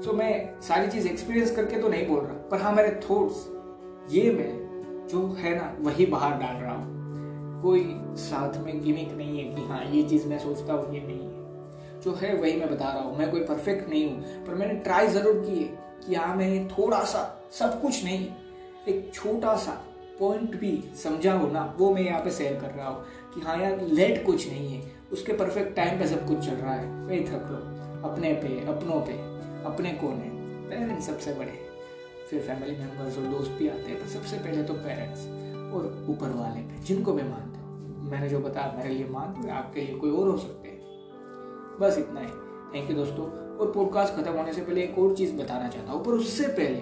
सो 0.05 0.13
मैं 0.13 0.61
सारी 0.61 0.87
चीज़ 0.87 1.07
एक्सपीरियंस 1.07 1.55
करके 1.55 1.81
तो 1.81 1.89
नहीं 1.89 2.07
बोल 2.07 2.19
रहा, 2.19 2.33
पर 2.51 2.61
हाँ 2.61 2.73
मेरे 2.73 2.99
थॉट्स 3.03 3.47
ये 4.13 4.31
मैं 4.31 5.07
जो 5.07 5.27
है 5.39 5.55
ना, 5.55 5.75
वही 5.79 6.05
बाहर 6.05 6.37
डाल 6.39 6.55
रहा 6.55 6.73
हूँ। 6.75 7.61
कोई 7.61 7.83
साथ 8.19 8.57
में 8.57 8.81
गिमिक 8.83 9.11
नहीं 9.11 9.37
है 9.39 9.43
कि 9.55 9.61
हाँ 9.61 9.83
ये 9.85 10.03
चीज़ 10.03 10.27
मैं 10.27 10.39
सोचता 10.39 10.73
हूँ, 10.73 10.93
ये 10.93 11.01
नहीं 11.01 11.19
है। 11.19 11.99
जो 12.01 12.13
है, 12.13 12.33
वही 12.35 12.55
मैं 12.59 12.69
बता 12.71 12.91
रहा 12.93 13.03
हूँ। 13.03 13.17
मैं 13.17 13.29
कोई 13.31 13.43
परफेक्ट 13.43 13.89
नहीं 13.89 14.09
हूँ, 14.09 14.45
पर 14.45 14.55
मैंने 14.55 14.73
ट्राई 14.79 15.07
ज़रूर 15.07 15.43
की 15.45 15.59
है 15.59 15.67
कि 16.07 16.15
हाँ 16.15 16.35
मैंने 16.35 16.67
थोड़ा 16.69 17.03
सा 17.03 17.23
सब 17.59 17.81
कुछ 17.81 18.03
नहीं, 18.03 18.27
एक 18.87 19.11
छोटा 19.13 19.55
सा 19.55 19.71
पॉइंट 20.21 20.55
भी 20.55 20.83
समझा 21.03 21.33
हो 21.33 21.47
ना, 21.47 21.75
वो 21.77 21.93
मैं 21.93 22.01
यहाँ 22.01 22.21
पे 22.21 22.31
शेयर 22.31 22.61
कर 22.61 22.69
रहा 22.69 22.89
हूँ 22.89 23.03
कि 23.35 23.41
हाँ 23.41 23.57
यार 23.57 23.81
लेट 23.81 24.25
कुछ 24.25 24.47
नहीं 24.47 24.73
है। 24.73 24.91
उसके 25.11 25.33
परफेक्ट 25.33 25.75
टाइम 25.75 25.99
पे 25.99 26.07
सब 26.07 26.27
कुछ 26.27 26.37
चल 26.37 26.53
रहा 26.53 26.73
है। 26.73 27.05
वही 27.05 27.21
थक 27.21 27.47
लो 27.51 27.81
अपने 28.09 28.33
पे, 28.33 28.65
अपनों 28.67 29.01
पे, 29.01 29.13
अपने 29.65 29.91
कौन 29.91 30.13
है? 30.13 30.29
पेरेंट्स 30.69 31.07
सबसे 31.07 31.33
बड़े 31.33 31.71
फिर 32.29 32.41
फैमिली 32.41 32.71
मेंबर्स 32.71 33.17
और 33.17 33.23
दोस्त 33.23 33.51
भी 33.51 33.67
आते 33.67 33.81
हैं, 33.81 34.01
पर 34.01 34.07
सबसे 34.07 34.37
पहले 34.37 34.63
तो 34.63 34.73
पेरेंट्स 34.73 35.19
और 35.73 36.05
ऊपर 36.09 36.29
वाले 36.29 36.61
पे, 36.61 36.83
जिनको 36.83 37.13
भी 37.13 37.23
मानता 37.23 37.59
हो। 37.59 37.67
मैंने 38.11 38.29
जो 38.29 38.39
बताया, 38.39 38.75
मेरे 38.77 38.89
लिए 38.89 39.07
मान 39.07 39.41
तो 39.41 39.49
आपके 39.49 39.81
लिए 39.81 39.95
कोई 39.95 40.11
और 40.11 40.27
हो 40.27 40.37
सकते 40.37 40.69
हैं। 40.69 40.81
बस 41.79 41.95
इतना 41.97 42.19
ही। 42.19 42.27
थैंक 42.27 42.89
यू 42.89 42.95
दोस्तों। 42.95 43.57
और 43.57 43.71
पॉडकास्ट 43.71 44.13
खत्म 44.13 44.31
होने 44.31 44.53
से 44.53 44.61
पहले 44.61 44.83
एक 44.83 44.99
और 44.99 45.15
चीज़ 45.15 45.35
बताना 45.35 45.67
चाहता 45.67 45.91
हूँ। 45.91 46.05
पर 46.05 46.11
उससे 46.11 46.47
पहले 46.47 46.79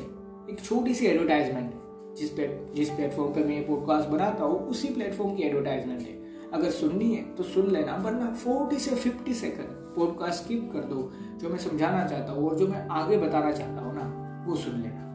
एक 0.54 0.58
छोटी 0.64 0.94
सी 0.94 1.06
एडवर्टाइजमेंट 1.06 1.79
जिस 2.18 2.30
पे, 2.30 2.74
जिस 2.76 2.90
प्लेटफॉर्म 2.90 3.34
पे 3.34 3.44
मैं 3.44 3.56
ये 3.56 3.62
पॉडकास्ट 3.62 4.10
बनाता 4.10 4.44
हूँ, 4.44 4.60
उसी 4.68 4.88
प्लेटफॉर्म 4.88 5.36
की 5.36 5.44
एडवर्टाइजमेंट 5.44 6.02
है। 6.02 6.18
अगर 6.54 6.70
सुननी 6.70 7.12
है 7.12 7.36
तो 7.36 7.44
सुन 7.44 7.72
लेना, 7.72 7.96
वरना 7.96 8.34
फोर्टी 8.34 8.80
से 8.80 8.96
फिफ्टी 8.96 9.34
सेकंड 9.34 9.78
पॉडकास्ट 9.96 10.44
स्किप 10.44 10.70
कर 10.74 10.80
दो। 10.80 11.12
जो 11.38 11.50
मैं 11.50 11.58
समझाना 11.58 12.08
चाहता 12.08 12.32
हूँ 12.32 12.50
और 12.50 12.56
जो 12.56 12.68
मैं 12.68 12.88
आगे 12.88 13.18
बताना 13.18 13.52
चाहता 13.52 13.82
हूँ 13.82 13.96
ना, 13.96 14.46
वो 14.48 14.56
सुन 14.56 14.82
लेना। 14.82 15.06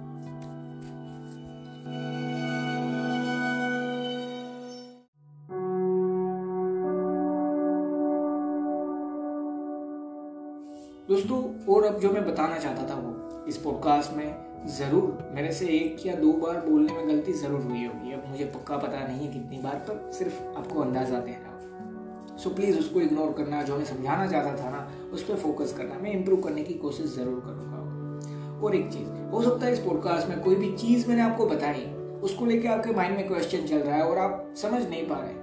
दोस्तों, 11.08 11.74
और 11.74 11.84
अब 11.84 11.98
जो 12.00 12.10
मैं 12.10 12.26
बताना 12.26 12.58
चाहता 12.58 12.88
था 12.90 13.00
वो 13.00 13.23
इस 13.48 13.56
पॉडकास्ट 13.56 14.12
में 14.12 14.66
ज़रूर, 14.66 15.30
मेरे 15.32 15.52
से 15.52 15.66
एक 15.66 16.06
या 16.06 16.14
दो 16.14 16.32
बार 16.32 16.60
बोलने 16.60 16.92
में 16.92 17.08
गलती 17.08 17.32
ज़रूर 17.32 17.60
हुई 17.60 17.84
होगी। 17.86 18.12
अब 18.12 18.24
मुझे 18.28 18.44
पक्का 18.44 18.76
पता 18.76 19.06
नहीं 19.06 19.26
है 19.26 19.32
कितनी 19.32 19.58
बार 19.58 19.74
पर 19.74 20.12
सिर्फ़ 20.12 20.42
आपको 20.58 20.80
अंदाज़ा 20.80 21.18
दे 21.18 21.30
रहा 21.30 21.50
हूँ। 21.50 22.38
सो 22.38 22.50
प्लीज़ 22.50 22.78
उसको 22.78 23.00
इग्नोर 23.00 23.32
करना, 23.32 23.62
जो 23.62 23.76
मैं 23.76 23.84
समझाना 23.84 24.26
चाहता 24.26 24.64
था 24.64 24.70
ना, 24.70 24.88
उस 25.12 25.22
पर 25.22 25.34
फोकस 25.34 25.74
करना। 25.78 25.98
मैं 25.98 26.12
इम्प्रूव 26.12 26.40
करने 26.40 26.62
की 26.62 26.74
कोशिश 26.74 27.16
ज़रूर 27.16 27.40
करूँगा। 27.40 28.60
और 28.66 28.74
एक 28.74 28.88
चीज़, 28.92 29.08
हो 29.32 29.42
सकता 29.42 29.66
है 29.66 29.72
इस 29.72 29.78
पॉडकास्ट 29.78 30.28
में 30.28 30.40
कोई 30.40 30.54
भी 30.54 30.72
चीज़ 30.76 31.08
मैंने 31.08 31.22
आपको 31.22 31.46
बताई, 31.46 31.84
उसको 32.22 32.46
लेके 32.46 32.68
आपके 32.68 32.92
माइंड 32.92 33.16
में 33.16 33.26
क्वेश्चन 33.28 33.66
चल 33.66 33.78
रहा 33.78 33.96
है 33.96 34.04
और 34.04 34.18
आप 34.18 34.52
समझ 34.56 34.82
नहीं 34.88 35.06
पा 35.08 35.20
रहे 35.20 35.34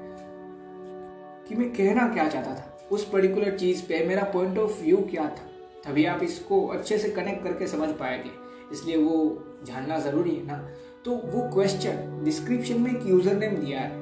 कि 1.48 1.56
मैं 1.56 1.70
कहना 1.70 2.08
क्या 2.14 2.28
चाहता 2.30 2.56
था। 2.56 2.88
उस 2.92 3.10
पर्टिकुलर 3.10 3.58
चीज़ 3.58 3.84
पे 3.84 4.06
मेरा 4.08 4.24
पॉइंट 4.24 4.58
ऑफ़ 4.58 4.82
व्यू 4.82 4.98
क्या 4.98 5.30
था? 5.30 5.51
तभी 5.86 6.06
आप 6.06 6.24
इसको 6.24 6.66
अच्छे 6.68 6.98
से 6.98 7.10
कनेक्ट 7.10 7.44
करके 7.44 7.68
समझ 7.68 7.90
पाएँगे। 7.90 8.30
इसलिए 8.74 8.98
वो 8.98 9.18
जानना 9.66 9.98
ज़रूरी 10.00 10.36
है 10.36 10.46
ना। 10.48 10.58
तो 11.06 11.12
वो 11.12 11.50
क्वेश्चन 11.54 12.22
डिस्क्रिप्शन 12.24 12.82
में 12.82 12.92
एक 12.92 13.08
यूज़र 13.08 13.36
नेम 13.36 13.56
दिया 13.56 13.80
है। 13.80 14.00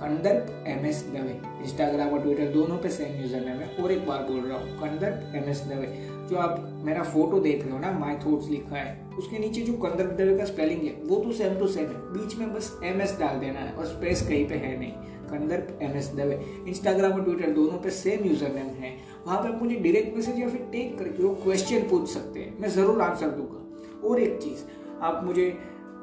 Kandarp 0.00 0.64
M 0.68 0.86
S 0.86 1.02
Dave. 1.06 1.40
Instagram 1.62 2.08
और 2.08 2.22
ट्विटर 2.22 2.46
दोनों 2.52 2.76
पे 2.78 2.88
सेम 2.88 3.20
यूज़र 3.22 3.40
नेम 3.40 3.56
है। 3.56 3.68
और 3.76 3.92
एक 3.92 4.06
बार 4.06 4.22
बोल 4.22 4.40
रहा 4.40 4.58
हूँ, 4.58 4.78
कंदर्प 4.78 5.34
एम 5.36 5.48
एस 5.50 5.60
दवे। 5.64 5.86
जो 6.30 6.36
आप 6.36 6.58
मेरा 6.84 7.02
फ़ोटो 7.02 7.40
देख 7.40 7.62
रहे 7.62 7.72
हो 7.72 7.78
ना 7.78 7.90
माई 7.98 8.14
थॉट्स 8.16 8.48
लिखा 8.48 8.76
है। 8.76 9.10
उसके 9.18 9.38
नीचे 9.38 9.60
जो 9.60 9.72
कंदर्प 9.72 10.10
दवे 10.18 10.36
का 10.38 10.44
स्पेलिंग 10.44 10.82
है, 10.82 10.92
वो 11.02 11.16
तो 11.16 11.32
सेम 11.32 11.58
टू 11.58 11.66
सेम 11.68 11.86
है। 11.86 12.00
बीच 12.12 12.36
में 12.36 12.54
बस 12.54 12.78
एम 12.84 13.00
एस 13.00 13.16
डाल 13.20 13.38
देना 13.40 13.60
है 13.60 13.72
और 13.72 13.86
स्पेस 13.86 14.26
कहीं 14.28 14.48
पे 14.48 14.54
है 14.56 14.76
नहीं। 14.78 14.92
Kandarp 15.30 15.78
M 15.82 15.96
S 15.96 16.12
Dave. 16.14 16.40
Instagram 16.68 17.12
और 17.12 17.24
ट्विटर 17.24 17.50
दोनों 17.52 17.78
पे 17.78 17.90
सेम 17.90 18.24
यूज़र 18.24 18.54
नेम 18.54 18.74
है। 18.78 18.96
वहाँ 19.26 19.42
पे 19.42 19.48
आप 19.48 19.62
मुझे 19.62 19.76
डायरेक्ट 19.76 20.16
मैसेज 20.16 20.38
या 20.38 20.48
फिर 20.48 20.68
टेक 20.72 20.98
करके 20.98 21.22
वो 21.22 21.34
क्वेश्चन 21.42 21.88
पूछ 21.88 22.08
सकते 22.08 22.40
हैं। 22.40 22.58
मैं 22.60 22.68
ज़रूर 22.70 23.00
आंसर 23.02 23.30
दूँगा। 23.30 24.08
और 24.08 24.20
एक 24.20 24.38
चीज़, 24.42 24.62
आप 25.02 25.20
मुझे 25.24 25.50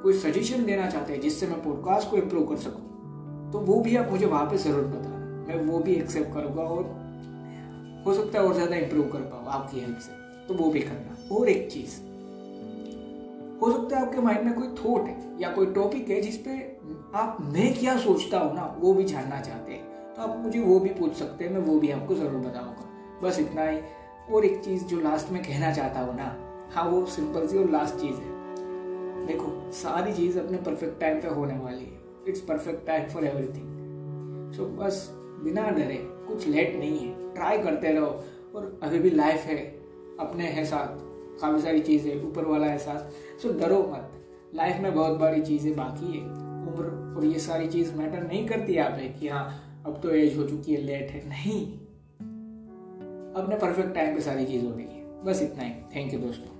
कोई 0.03 0.13
सजेशन 0.15 0.65
देना 0.65 0.89
चाहते 0.89 1.13
हैं 1.13 1.21
जिससे 1.21 1.47
मैं 1.47 1.61
पॉडकास्ट 1.63 2.09
को 2.09 2.17
इम्प्रूव 2.17 2.45
कर 2.47 2.57
सकूँ 2.59 3.51
तो 3.51 3.59
वो 3.61 3.79
भी 3.81 3.95
आप 3.95 4.11
मुझे 4.11 4.25
वहाँ 4.25 4.45
पर 4.45 4.57
ज़रूर 4.59 4.83
बताना। 4.85 5.15
मैं 5.47 5.63
वो 5.65 5.79
भी 5.79 5.93
एक्सेप्ट 5.95 6.33
करूँगा 6.33 6.61
और 6.63 6.83
हो 8.05 8.13
सकता 8.13 8.39
है 8.39 8.45
और 8.45 8.53
ज़्यादा 8.53 8.75
इम्प्रूव 8.75 9.07
कर 9.09 9.19
पाऊँ 9.21 9.47
आपकी 9.51 9.79
हेल्प 9.79 9.97
से 9.99 10.11
तो 10.47 10.53
वो 10.55 10.69
भी 10.71 10.79
करना। 10.81 11.35
और 11.35 11.49
एक 11.49 11.69
चीज़, 11.71 11.95
हो 13.61 13.71
सकता 13.71 13.97
है 13.97 14.05
आपके 14.05 14.21
माइंड 14.21 14.43
में 14.45 14.53
कोई 14.53 14.67
थॉट 14.75 15.07
है 15.07 15.15
या 15.39 15.49
कोई 15.51 15.65
टॉपिक 15.73 16.09
है 16.09 16.19
जिसपे 16.21 16.51
आप 17.15 17.37
मैं 17.43 17.73
क्या 17.73 17.97
सोचता 17.99 18.39
हूँ 18.39 18.55
ना, 18.55 18.75
वो 18.79 18.93
भी 18.93 19.03
जानना 19.05 19.39
चाहते 19.41 19.71
हैं 19.71 20.13
तो 20.15 20.21
आप 20.21 20.37
मुझे 20.37 20.59
वो 20.61 20.79
भी 20.79 20.89
पूछ 20.91 21.13
सकते 21.15 21.45
हैं, 21.45 21.51
मैं 21.53 21.61
वो 21.61 21.79
भी 21.79 21.89
आपको 21.91 22.15
ज़रूर 22.15 22.39
बताऊँगा। 22.41 22.76
बस 23.23 23.39
इतना 23.39 23.63
ही। 23.63 23.79
और 24.33 24.45
एक 24.45 24.63
चीज़ 24.63 24.83
जो 24.85 24.99
लास्ट 24.99 25.31
में 25.31 25.43
कहना 25.43 25.73
चाहता 25.73 25.99
हूँ 25.99 26.15
ना 26.15 26.35
हाँ 26.71 26.83
वो 26.83 27.05
सिंपल 27.05 27.47
सी 27.47 27.57
और 27.57 27.69
लास्ट 27.69 27.95
चीज़ 27.95 28.15
है। 28.15 29.25
देखो, 29.25 29.71
सारी 29.71 30.13
चीज़ 30.13 30.39
अपने 30.39 30.57
परफेक्ट 30.57 30.99
टाइम 30.99 31.21
पे 31.21 31.27
होने 31.27 31.57
वाली 31.57 31.85
है। 31.85 31.99
It's 32.27 32.41
perfect 32.41 32.87
time 32.87 33.07
for 33.07 33.25
everything 33.25 34.53
so 34.53 34.65
बस 34.65 35.09
बिना 35.43 35.69
डरे, 35.69 35.97
कुछ 36.27 36.47
लेट 36.47 36.75
नहीं 36.75 36.99
है। 36.99 37.33
ट्राई 37.33 37.57
करते 37.57 37.91
रहो। 37.91 38.23
और 38.55 38.79
अभी 38.83 38.99
भी 38.99 39.09
लाइफ 39.09 39.45
है, 39.45 39.57
अपने 40.19 40.47
है 40.47 40.65
साथ। 40.65 40.87
काफ़ी 41.41 41.61
सारी 41.61 41.79
चीज़ें, 41.79 42.23
ऊपर 42.23 42.45
वाला 42.45 42.77
साथ। 42.77 43.39
सो 43.41 43.59
डरो 43.59 43.79
मत। 43.93 44.11
लाइफ 44.55 44.77
में 44.79 44.95
बहुत 44.95 45.17
बड़ी 45.17 45.41
चीज़ें 45.41 45.75
बाकी 45.75 46.17
है। 46.17 46.23
उम्र 46.67 47.15
और 47.17 47.25
ये 47.25 47.39
सारी 47.39 47.67
चीज़ 47.67 47.95
मैटर 47.95 48.23
नहीं 48.23 48.47
करती 48.47 48.77
आप 48.77 48.97
कि 49.19 49.27
हाँ 49.27 49.63
अब 49.85 49.99
तो 50.01 50.09
एज 50.09 50.37
हो 50.37 50.43
चुकी 50.43 50.73
है 50.73 50.81
लेट 50.81 51.11
है। 51.11 51.29
नहीं। 51.29 51.86
अपने 53.37 53.55
परफेक्ट 53.55 53.95
टाइम 53.95 54.15
पे 54.15 54.21
सारी 54.21 54.45
चीज़ 54.45 54.65
हो 54.65 54.71
है। 54.83 55.23
बस 55.23 55.41
इतना 55.41 55.63
ही। 55.63 55.71
थैंक 55.95 56.13
यू 56.13 56.19
दोस्तों। 56.19 56.56